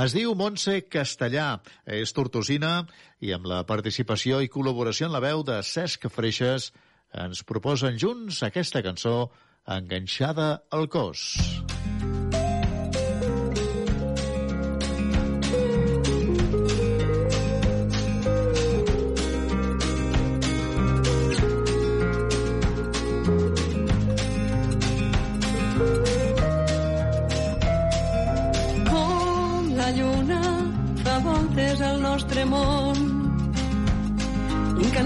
[0.03, 1.47] Es diu Montse Castellà,
[1.85, 2.73] és tortosina
[3.25, 6.69] i amb la participació i col·laboració en la veu de Cesc Freixes
[7.25, 9.31] ens proposen junts aquesta cançó
[9.65, 11.31] enganxada al cos.
[11.65, 12.24] Com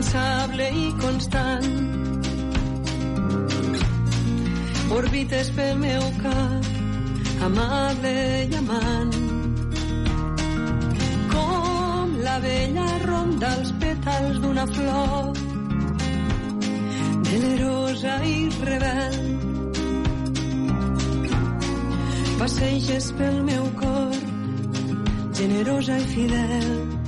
[0.09, 1.65] incansable i constant.
[4.91, 6.65] Orbites pel meu cap,
[7.45, 8.13] amable
[8.49, 9.13] i amant.
[11.33, 15.33] Com la vella ronda els pètals d'una flor,
[17.29, 19.19] delerosa i rebel,
[22.39, 24.15] passeges pel meu cor,
[25.33, 26.98] generosa i fidel.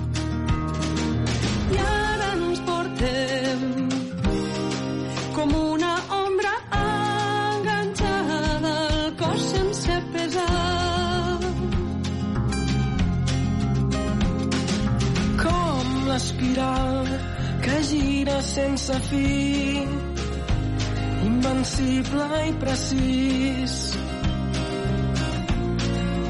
[16.21, 17.07] Com l'espiral
[17.63, 19.81] que gira sense fi,
[21.25, 23.77] invencible i precís.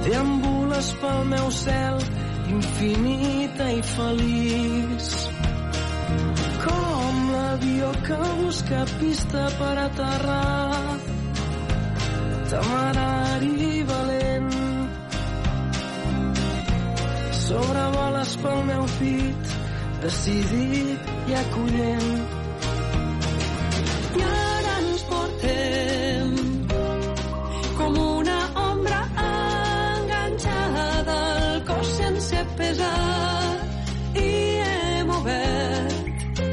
[0.05, 1.99] Deambules pel meu cel,
[2.55, 5.11] infinita i feliç.
[6.63, 10.99] Com l'avió que busca pista per aterrar,
[12.53, 14.53] temerari i valent.
[17.43, 19.57] Sobrevoles pel meu pit,
[20.01, 20.99] decidit
[21.29, 22.21] i acollent.
[24.17, 26.29] I ara ens portem
[27.77, 31.17] com una ombra enganxada
[31.51, 33.57] al cos sense pesar
[34.25, 34.27] i
[34.67, 36.43] hem obert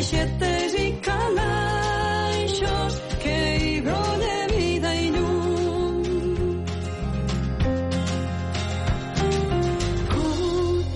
[0.00, 2.94] aixetes i calaixos
[3.24, 4.10] que hi com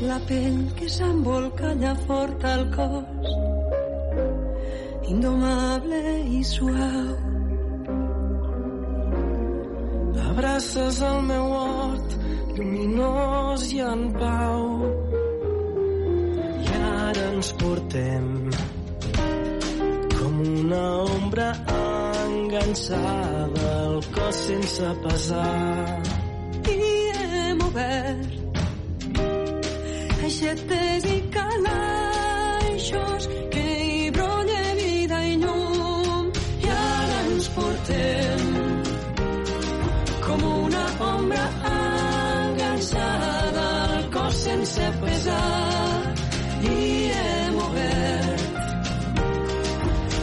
[0.08, 0.63] la pell
[0.94, 3.30] que s'embolca allà fort al cos
[5.10, 6.02] indomable
[6.38, 7.14] i suau.
[10.30, 12.14] Abraces el meu hort,
[12.56, 14.62] lluminós i en pau.
[16.62, 18.28] I ara ens portem
[20.14, 20.84] com una
[21.16, 21.48] ombra
[22.28, 25.98] enganxada al cos sense pesar.
[26.78, 26.78] I
[27.18, 28.23] hem obert
[30.44, 36.26] aixetes i calaixos que hi brolla vida i llum.
[36.64, 38.42] I ara ens portem
[40.26, 46.02] com una ombra enganxada al cos sense pesar.
[46.74, 46.76] I
[47.22, 48.44] hem obert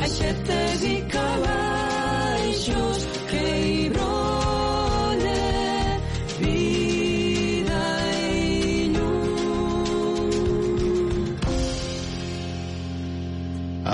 [0.06, 1.60] aixetes i calaixos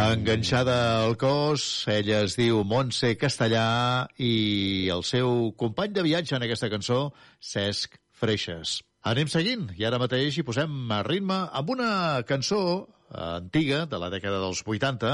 [0.07, 6.45] Enganxada al cos, ella es diu Montse Castellà i el seu company de viatge en
[6.45, 6.99] aquesta cançó,
[7.43, 8.77] Cesc Freixas.
[9.11, 11.89] Anem seguint i ara mateix hi posem a ritme amb una
[12.29, 15.11] cançó eh, antiga, de la dècada dels 80,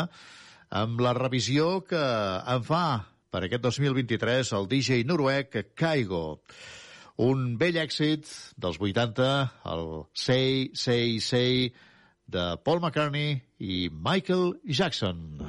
[0.83, 2.03] amb la revisió que
[2.53, 2.85] en fa
[3.33, 6.37] per aquest 2023 el DJ noruec Kaigo.
[7.25, 8.29] Un vell èxit
[8.61, 9.33] dels 80,
[9.73, 11.73] el Say, Say, Say,
[12.27, 15.42] de Paul McCartney i Michael Jackson.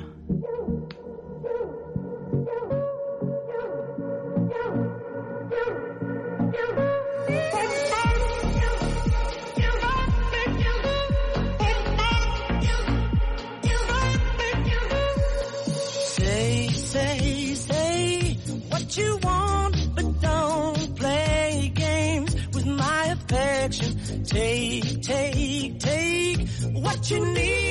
[27.04, 27.63] 请你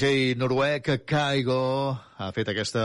[0.00, 2.84] DJ noruec Kaigo ha fet aquesta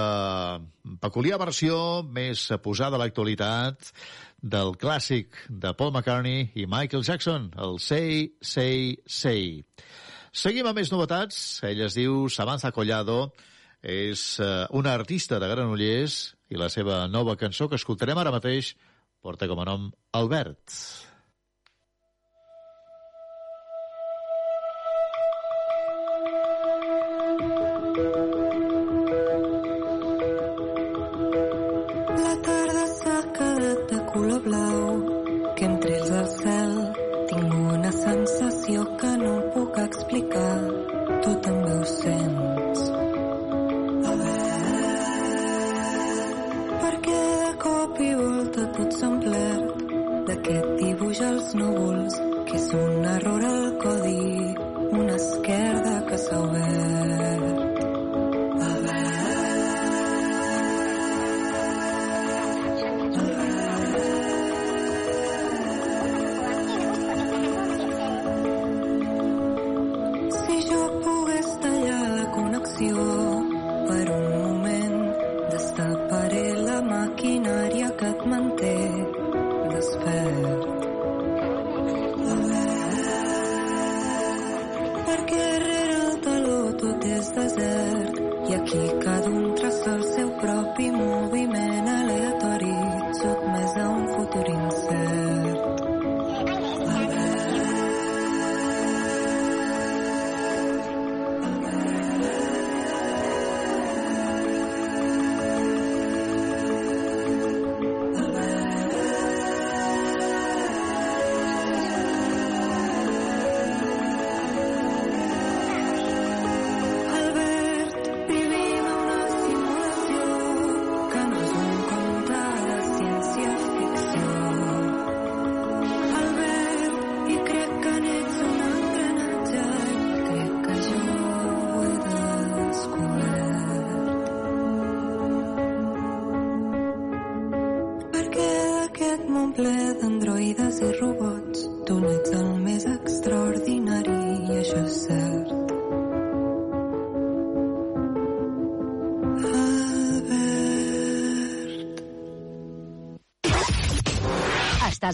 [1.00, 3.88] peculiar versió més posada a l'actualitat
[4.44, 9.64] del clàssic de Paul McCartney i Michael Jackson, el Say, Say, Say.
[10.36, 11.40] Seguim amb més novetats.
[11.64, 13.32] Ella es diu Samantha Collado,
[13.80, 16.20] és eh, una artista de Granollers
[16.52, 18.76] i la seva nova cançó que escoltarem ara mateix
[19.24, 19.88] porta com a nom
[20.20, 20.68] Albert.
[20.68, 21.15] La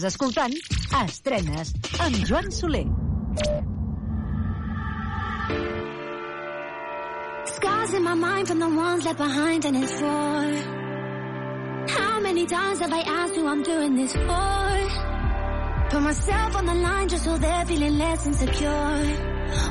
[0.02, 0.54] Estàs escoltant
[0.98, 1.68] Estrenes
[2.02, 2.86] amb Joan Soler.
[7.46, 10.42] Scars in my mind from the ones left behind, and it's for
[11.98, 14.72] how many times have I asked who I'm doing this for?
[15.90, 18.98] Put myself on the line just so they're feeling less insecure.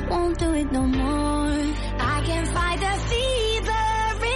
[0.08, 1.60] Won't do it no more.
[2.14, 3.84] I can fight the fever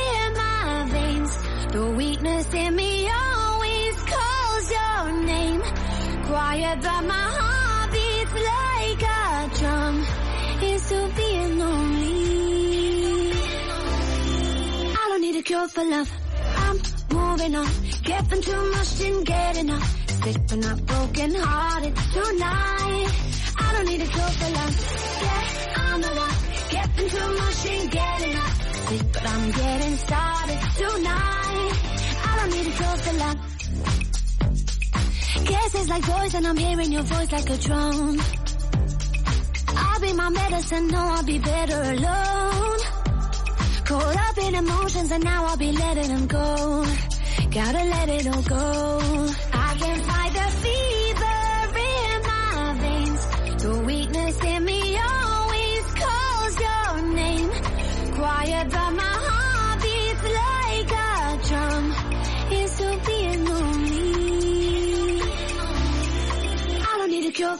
[0.04, 1.38] in my veins.
[1.72, 2.95] The weakness in me
[6.56, 9.94] Quiet, but my heart beats like a drum.
[10.62, 13.32] It's to being lonely.
[15.00, 16.10] I don't need a cure for love.
[16.64, 16.76] I'm
[17.12, 17.68] moving on.
[18.04, 19.88] Getting too much, didn't get enough.
[20.24, 23.10] Sick but not broken hearted tonight.
[23.58, 24.74] I don't need a cure for love.
[25.24, 25.44] Yeah,
[25.76, 26.36] I'm the one.
[26.70, 28.54] Getting too much, didn't get enough.
[28.88, 31.72] Sick but I'm getting started tonight.
[32.24, 33.35] I don't need a cure for love.
[35.96, 38.20] Like poison, I'm hearing your voice like a drone.
[39.68, 42.78] I'll be my medicine, no, I'll be better alone.
[43.86, 46.84] Caught up in emotions and now I'll be letting them go.
[47.50, 49.35] Gotta let it all go.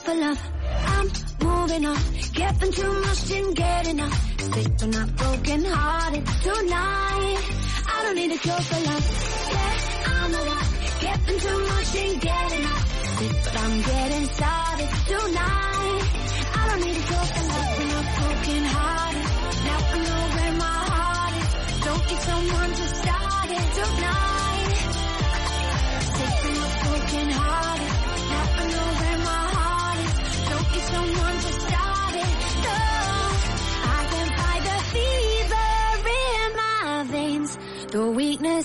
[0.07, 0.41] For love.
[0.95, 1.07] I'm
[1.43, 1.97] moving on.
[2.33, 4.13] Getting too much, and getting up.
[4.53, 7.43] Sick but not broken hearted tonight.
[7.93, 9.05] I don't need a cure for love.
[9.51, 9.73] Yeah,
[10.15, 10.67] I'm one.
[11.05, 12.83] Getting too much, didn't get enough.
[13.17, 16.03] Sick but I'm getting started tonight.
[16.59, 17.69] I don't need a cure for love.
[17.77, 19.27] But not broken hearted.
[19.67, 21.49] Now I know where my heart is.
[21.85, 24.71] Don't need someone to start it tonight.
[26.15, 27.66] Sick but not broken hearted.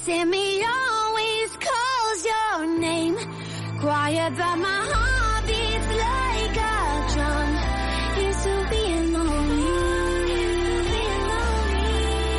[0.08, 3.16] Me always calls your name.
[3.80, 7.50] Quiet, but my heart beats like a drum.
[8.24, 9.62] It's to being lonely.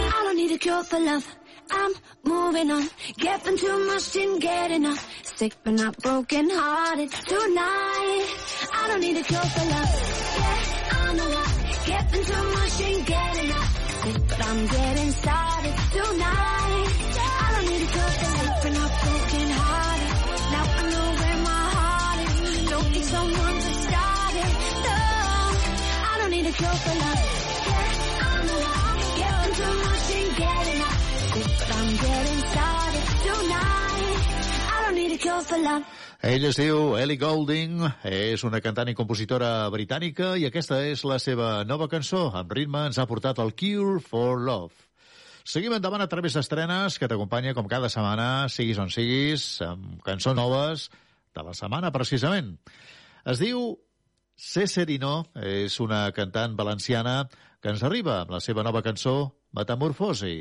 [0.08, 1.36] I don't need a cure for love.
[1.72, 1.94] I'm
[2.26, 5.08] moving on, getting too much, didn't get enough.
[5.24, 8.26] Sick but not broken hearted tonight.
[8.74, 9.92] I don't need a cure for love.
[10.38, 14.04] Yeah, I'm alive, getting too much, didn't get enough.
[14.04, 16.63] Sick but I'm getting started tonight.
[26.54, 27.22] Cure for love.
[27.66, 31.00] Yeah, I'm alive, getting too much, didn't get enough.
[31.34, 34.18] Sick but I'm getting started tonight.
[34.70, 35.84] I don't need a cure for love.
[36.24, 41.18] Ell es diu Ellie Goulding, és una cantant i compositora britànica i aquesta és la
[41.20, 42.30] seva nova cançó.
[42.32, 44.78] Amb ritme ens ha portat el Cure for Love.
[45.44, 50.38] Seguim endavant a través d'estrenes que t'acompanya com cada setmana, siguis on siguis, amb cançons
[50.38, 50.86] noves
[51.36, 52.54] de la setmana, precisament.
[53.28, 53.74] Es diu
[54.36, 57.24] Cecerino, és una cantant valenciana
[57.62, 59.16] que ens arriba amb la seva nova cançó
[59.54, 60.38] Metamorfosi.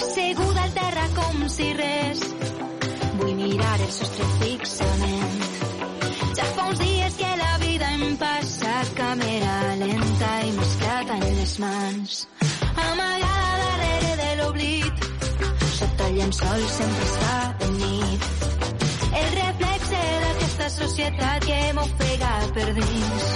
[0.00, 2.26] Asseguda al terra com si res.
[3.16, 5.19] Vull mirar el sostre fixament.
[11.50, 12.28] Les mans.
[12.76, 15.04] Amagada darrere de l'oblit,
[15.78, 18.22] sota el llençol sempre es fa de nit.
[19.20, 23.26] El reflexe d'aquesta societat que m'ofega per dins.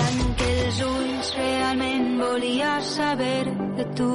[0.00, 3.44] Tanque els ulls, realment volia saber
[3.80, 4.12] de tu.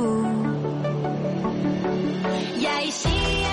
[2.62, 3.53] I així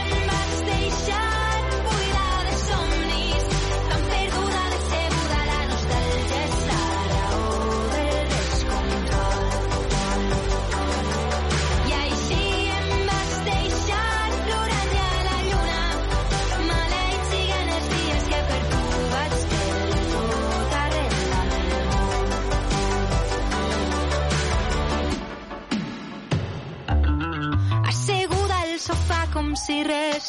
[29.51, 30.27] com si res,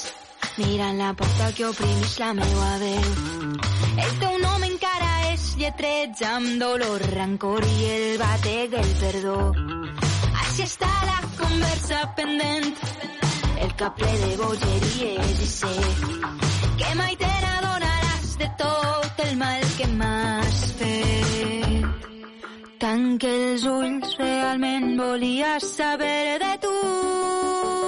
[0.57, 3.09] mirant la porta que oprimís la meua veu.
[4.01, 9.35] El teu nom encara és lletreig amb dolor, rancor i el batec del perdó.
[10.41, 12.73] Així està la conversa pendent,
[13.61, 15.75] el cap ple de bogeries i sé
[16.81, 22.09] que mai te n'adonaràs de tot el mal que m'has fet.
[22.81, 27.80] Tanque els ulls, realment volia saber de tu.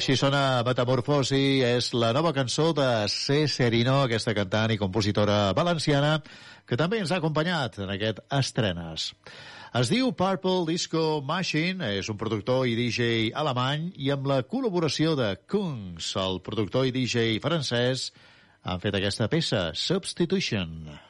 [0.00, 3.42] Així sona Metamorfosi, és la nova cançó de C.
[3.52, 6.14] Serino, aquesta cantant i compositora valenciana,
[6.64, 9.10] que també ens ha acompanyat en aquest estrenes.
[9.76, 15.12] Es diu Purple Disco Machine, és un productor i DJ alemany i amb la col·laboració
[15.20, 18.08] de Kungs, el productor i DJ francès,
[18.64, 20.78] han fet aquesta peça, Substitution.
[20.88, 21.09] Am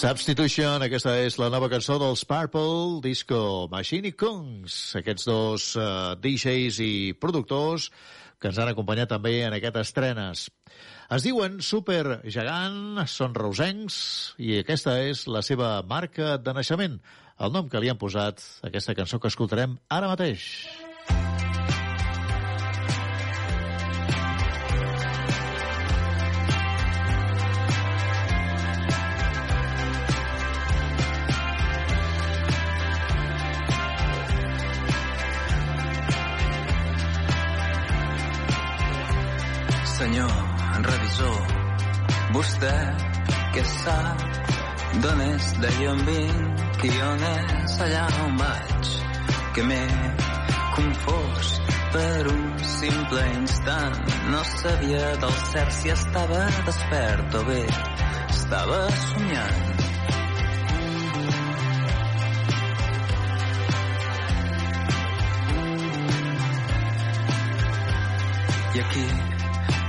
[0.00, 6.14] Substitution, aquesta és la nova cançó dels Purple Disco Machine i Kungs, aquests dos uh,
[6.16, 7.90] DJs i productors
[8.40, 10.48] que ens han acompanyat també en aquestes estrenes.
[11.12, 14.00] Es diuen Super Gegant, són reusencs
[14.40, 17.02] i aquesta és la seva marca de naixement,
[17.36, 20.48] el nom que li han posat a aquesta cançó que escoltarem ara mateix.
[20.64, 20.89] Senyor
[42.40, 42.76] vostè
[43.52, 44.20] què sap
[45.02, 48.92] d'on és d'allà on vinc i on és allà on vaig
[49.56, 49.80] que m'he
[50.76, 51.50] confós
[51.92, 53.98] per un simple instant.
[54.32, 57.60] No sabia del cert si estava despert o bé
[58.30, 59.86] estava somiant.
[68.76, 69.08] I aquí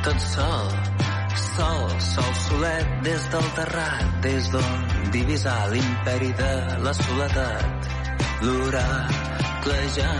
[0.03, 0.90] tot sol,
[1.56, 4.72] sol, sol solet des del terrat, des d'on
[5.11, 6.53] divisar l'imperi de
[6.86, 7.90] la soledat.
[8.45, 10.14] L'oracle ja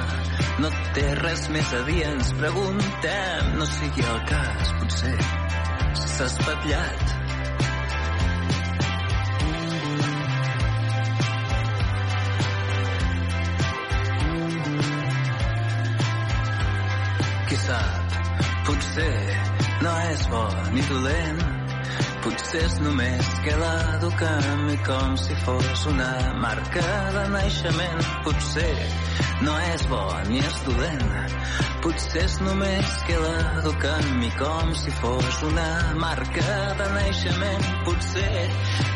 [0.62, 5.18] no té res més a dir, ens preguntem, no sigui el cas, potser
[6.04, 7.21] s'ha espatllat.
[20.32, 21.42] Bo ni dolent.
[22.22, 26.12] Potser és només que l'educa a mi com si fos una
[26.44, 26.84] marca
[27.16, 28.02] de naixement.
[28.26, 28.72] Potser
[29.46, 31.38] no és bo ni és dolent.
[31.84, 36.50] Potser és només que l'educa a mi com si fos una marca
[36.82, 37.72] de naixement.
[37.88, 38.36] Potser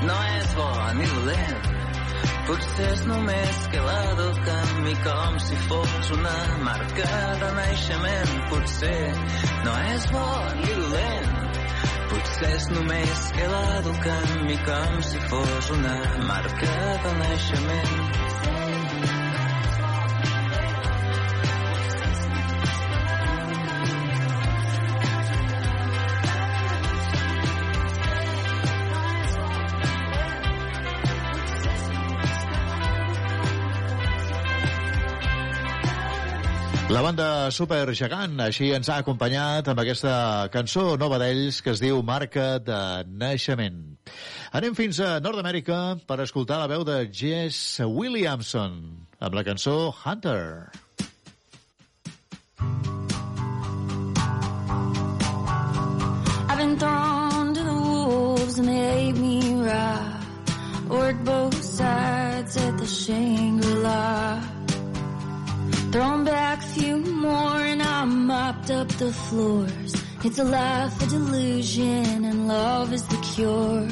[0.10, 1.75] no és bo ni dolent.
[2.48, 6.36] Potser és només que l'educa a mi com si fos una
[6.68, 7.10] marca
[7.42, 8.36] de naixement.
[8.52, 9.02] Potser
[9.66, 10.28] no és bo
[10.62, 11.60] ni dolent.
[12.14, 16.00] Potser és només que l'educa a mi com si fos una
[16.32, 16.74] marca
[17.06, 18.35] de naixement.
[36.96, 40.14] La banda Super Gegant així ens ha acompanyat amb aquesta
[40.54, 42.78] cançó nova d'ells que es diu Marca de
[43.20, 43.82] Naixement.
[44.56, 48.80] Anem fins a Nord-Amèrica per escoltar la veu de Jess Williamson
[49.20, 50.72] amb la cançó Hunter.
[56.48, 60.00] I've been thrown to the wolves and they ate me raw.
[60.88, 64.55] Worked both sides at the Shangri-La.
[65.96, 69.96] Thrown back a few more and I mopped up the floors.
[70.26, 73.88] It's a life of delusion and love is the cure.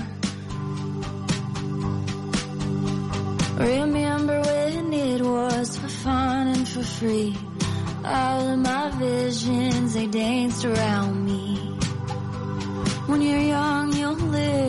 [3.57, 7.38] Remember when it was for fun and for free.
[8.03, 11.55] All of my visions, they danced around me.
[13.07, 14.62] When you're young, you'll live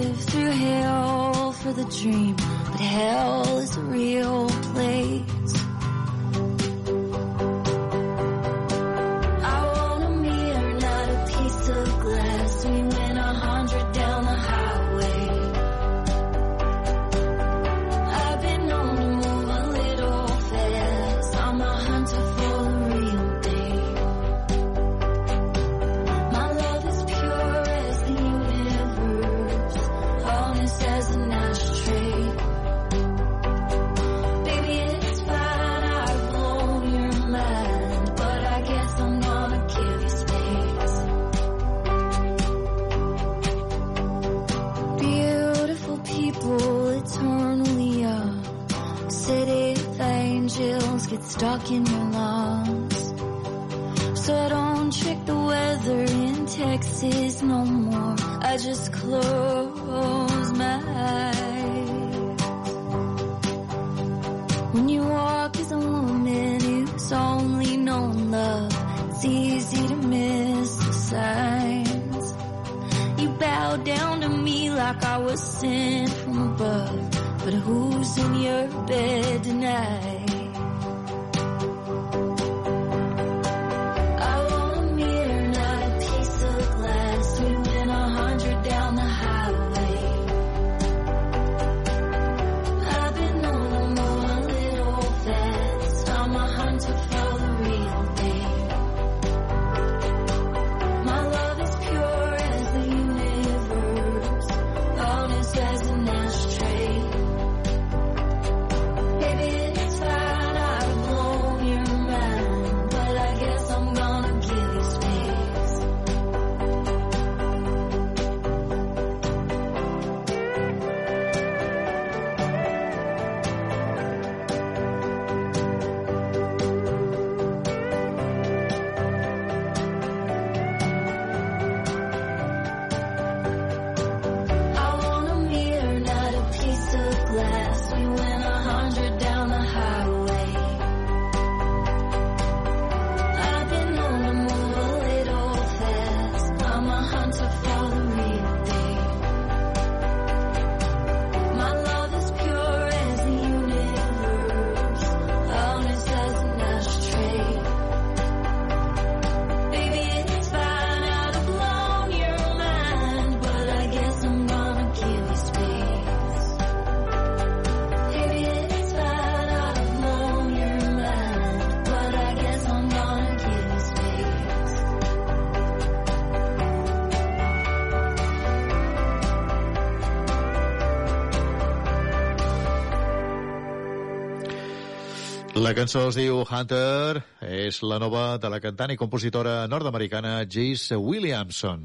[185.74, 191.82] Cançó es diu Hunter, és la nova de la cantant i compositora nord-americana Jace Williamson.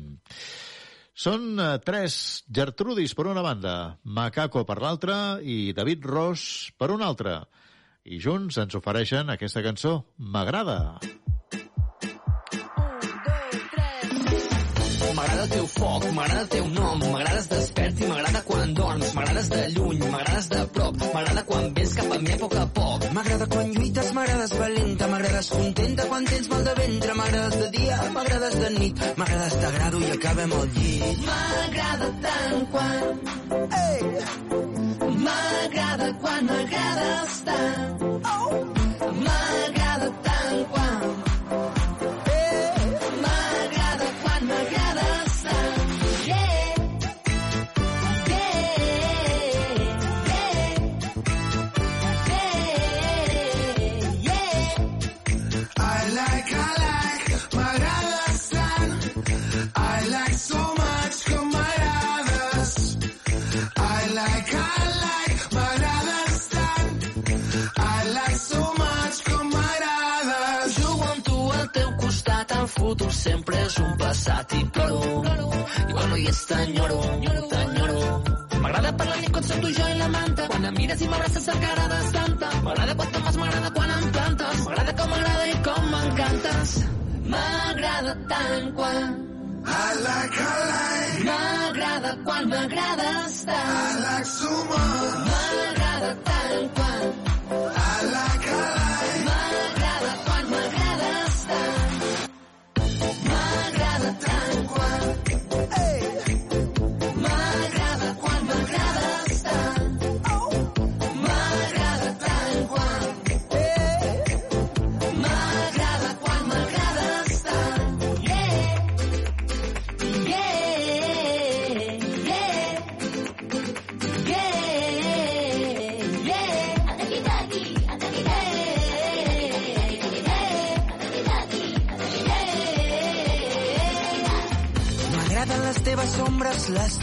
[1.17, 2.19] Són eh, tres
[2.53, 3.75] Gertrudis per una banda,
[4.05, 7.39] Macaco per l'altra i David Ross per una altra.
[8.05, 10.77] I junts ens ofereixen aquesta cançó, M'agrada.
[10.99, 11.18] M'agrada
[15.27, 19.61] el teu foc, m'agrada el teu nom, m'agrades despert i m'agrada quan dorms, m'agrades de
[19.75, 23.07] lluny, m'agrades de prop, m'agrada quan vens cap a mi a poc a poc.
[23.17, 28.01] M'agrada quan lluites, m'agrades valenta, m'agrades contenta quan tens mal de ventre, m'agrades de dia,
[28.17, 31.25] m'agrades de nit, m'agrades t'agrado i acabem al llit.
[31.29, 33.03] M'agrada tant quan...
[33.81, 35.17] Ei!
[35.25, 38.08] M'agrada quan m'agrades tant.
[74.29, 75.01] Passat i ploro.
[75.89, 76.99] I quan no hi és t'enyoro,
[77.51, 78.01] t'enyoro.
[78.63, 81.47] M'agrada per la nit quan sento jo i la manta, quan em mires i m'abraces
[81.53, 82.49] el cara de santa.
[82.65, 86.75] M'agrada quan tomes, m'agrada quan em plantes, m'agrada com m'agrada i com m'encantes.
[87.33, 89.17] M'agrada tant quan...
[89.69, 91.23] I like, I like.
[91.29, 93.73] M'agrada quan m'agrades tant.
[93.79, 95.17] I like so much.
[95.31, 97.18] M'agrada tant quan...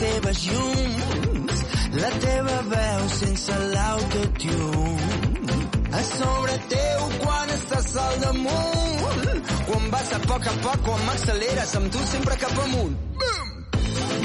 [0.00, 1.62] teves llums,
[2.00, 5.56] la teva veu sense l'autotune.
[5.96, 11.74] A sobre teu quan estàs al damunt, quan vas a poc a poc, quan m'acceleres
[11.80, 12.94] amb tu sempre cap amunt.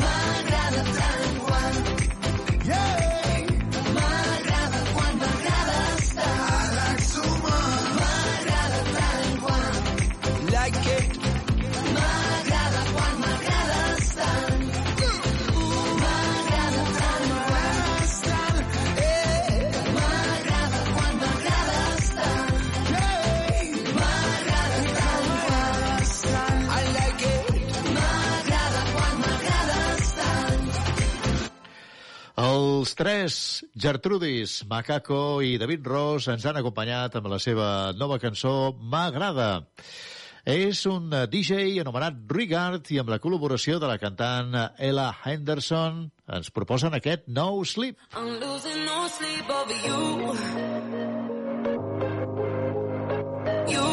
[0.01, 1.20] M'agrada tant
[32.81, 33.35] Els tres,
[33.77, 39.67] Gertrudis, Macaco i David Ross, ens han acompanyat amb la seva nova cançó M'agrada.
[40.49, 46.49] És un DJ anomenat Rigard i amb la col·laboració de la cantant Ella Henderson ens
[46.49, 48.01] proposen aquest No Sleep.
[48.17, 50.01] I'm losing no sleep over you.
[53.77, 53.85] You.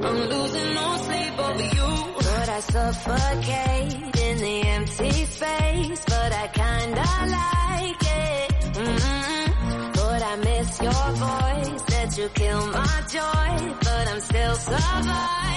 [0.00, 2.15] I'm losing no sleep over you.
[2.56, 6.02] I suffocate in the empty space.
[6.06, 7.06] But I kinda
[7.36, 8.50] like it.
[8.72, 11.82] mm But I miss your voice.
[11.92, 13.74] That you kill my joy.
[13.82, 15.55] But I'm still surviving.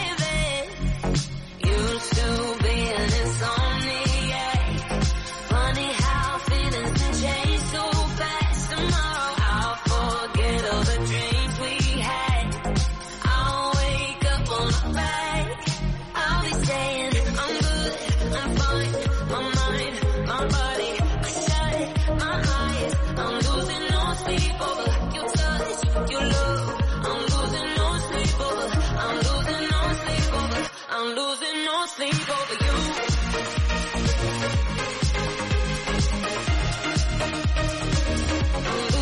[32.00, 32.72] Losing no sleep over you.
[32.72, 32.80] I'm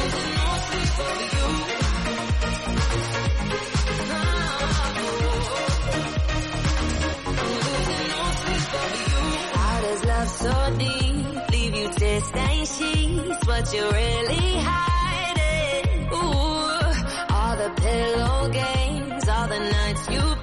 [0.07, 0.33] losing
[8.41, 9.23] sleep over you.
[9.53, 11.91] How does love so deep leave you
[12.25, 13.47] stain sheets?
[13.47, 16.07] What you really hiding?
[16.13, 20.36] Ooh, all the pillow games, all the nights you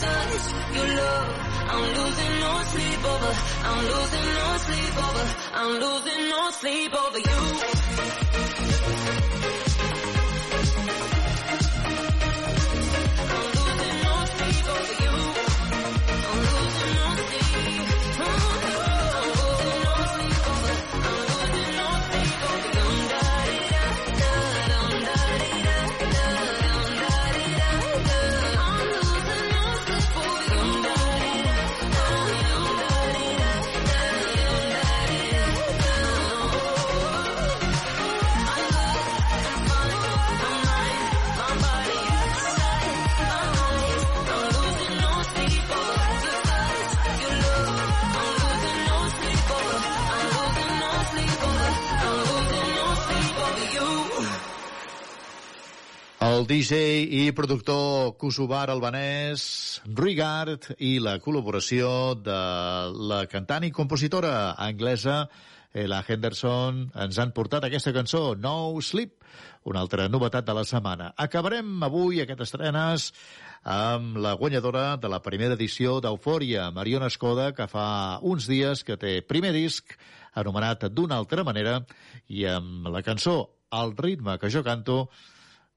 [0.00, 0.46] touch,
[0.76, 1.28] your love.
[1.72, 3.32] I'm losing no sleep over.
[3.68, 5.24] I'm losing no sleep over.
[5.60, 8.29] I'm losing no sleep over you.
[56.40, 59.42] El DJ i productor kosovar albanès
[59.98, 62.36] Rigard i la col·laboració de
[63.10, 65.26] la cantant i compositora anglesa
[65.76, 69.18] Ella Henderson ens han portat aquesta cançó, No Sleep,
[69.68, 71.10] una altra novetat de la setmana.
[71.20, 73.10] Acabarem avui aquest estrenes
[73.62, 78.96] amb la guanyadora de la primera edició d'Eufòria, Mariona Escoda, que fa uns dies que
[78.96, 79.92] té primer disc
[80.32, 81.82] anomenat d'una altra manera
[82.28, 85.04] i amb la cançó Al ritme que jo canto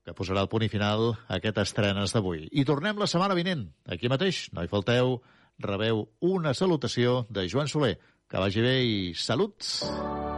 [0.03, 2.47] que posarà el punt i final a aquest estrenes d'avui.
[2.51, 5.17] I tornem la setmana vinent, aquí mateix, no hi falteu,
[5.63, 7.95] rebeu una salutació de Joan Soler.
[8.27, 10.32] Que vagi bé i salut!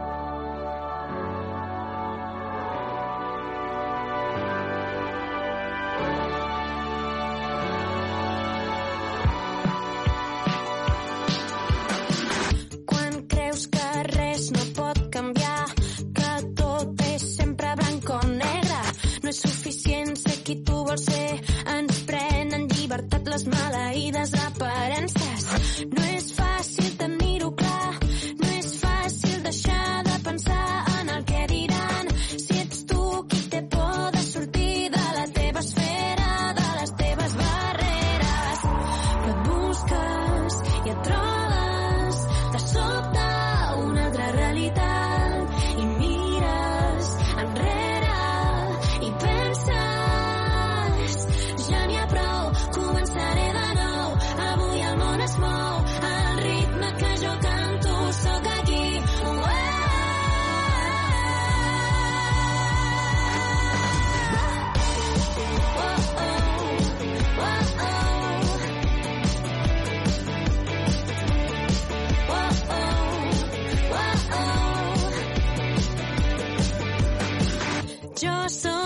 [24.58, 24.95] para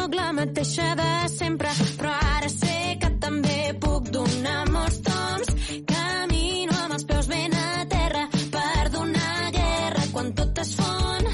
[0.01, 5.51] sóc la mateixa de sempre, però ara sé que també puc donar molts toms.
[5.91, 8.23] Camino amb els peus ben a terra
[8.55, 11.29] per donar guerra quan tot es fon.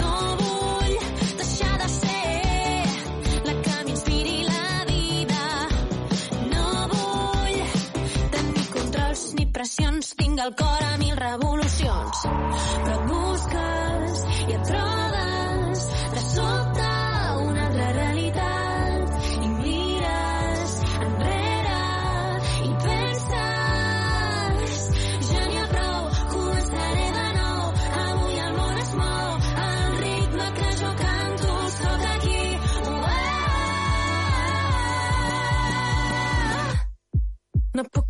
[0.00, 0.12] No
[0.42, 0.98] vull
[1.40, 2.84] deixar de ser
[3.48, 5.48] la que m'inspiri la vida.
[6.52, 7.58] No vull
[8.36, 12.26] tenir controls ni pressions, tinc el cor a mil revolucions.
[12.28, 13.12] Però et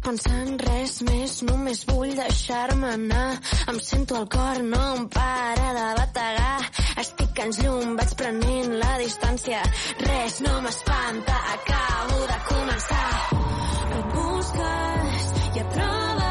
[0.06, 3.30] pensar en res més, només vull deixar-me anar.
[3.72, 6.68] Em sento al cor, no em para de bategar.
[7.02, 9.64] Estic anys llum, vaig prenent la distància.
[10.04, 13.10] Res no m'espanta, acabo de començar.
[13.98, 16.25] Et busques i et trobes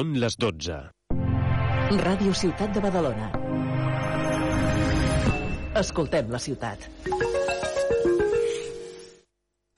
[0.00, 0.76] Són les 12.
[2.00, 3.26] Ràdio Ciutat de Badalona.
[5.80, 6.86] Escoltem la ciutat.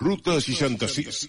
[0.07, 1.24] Ruta 66.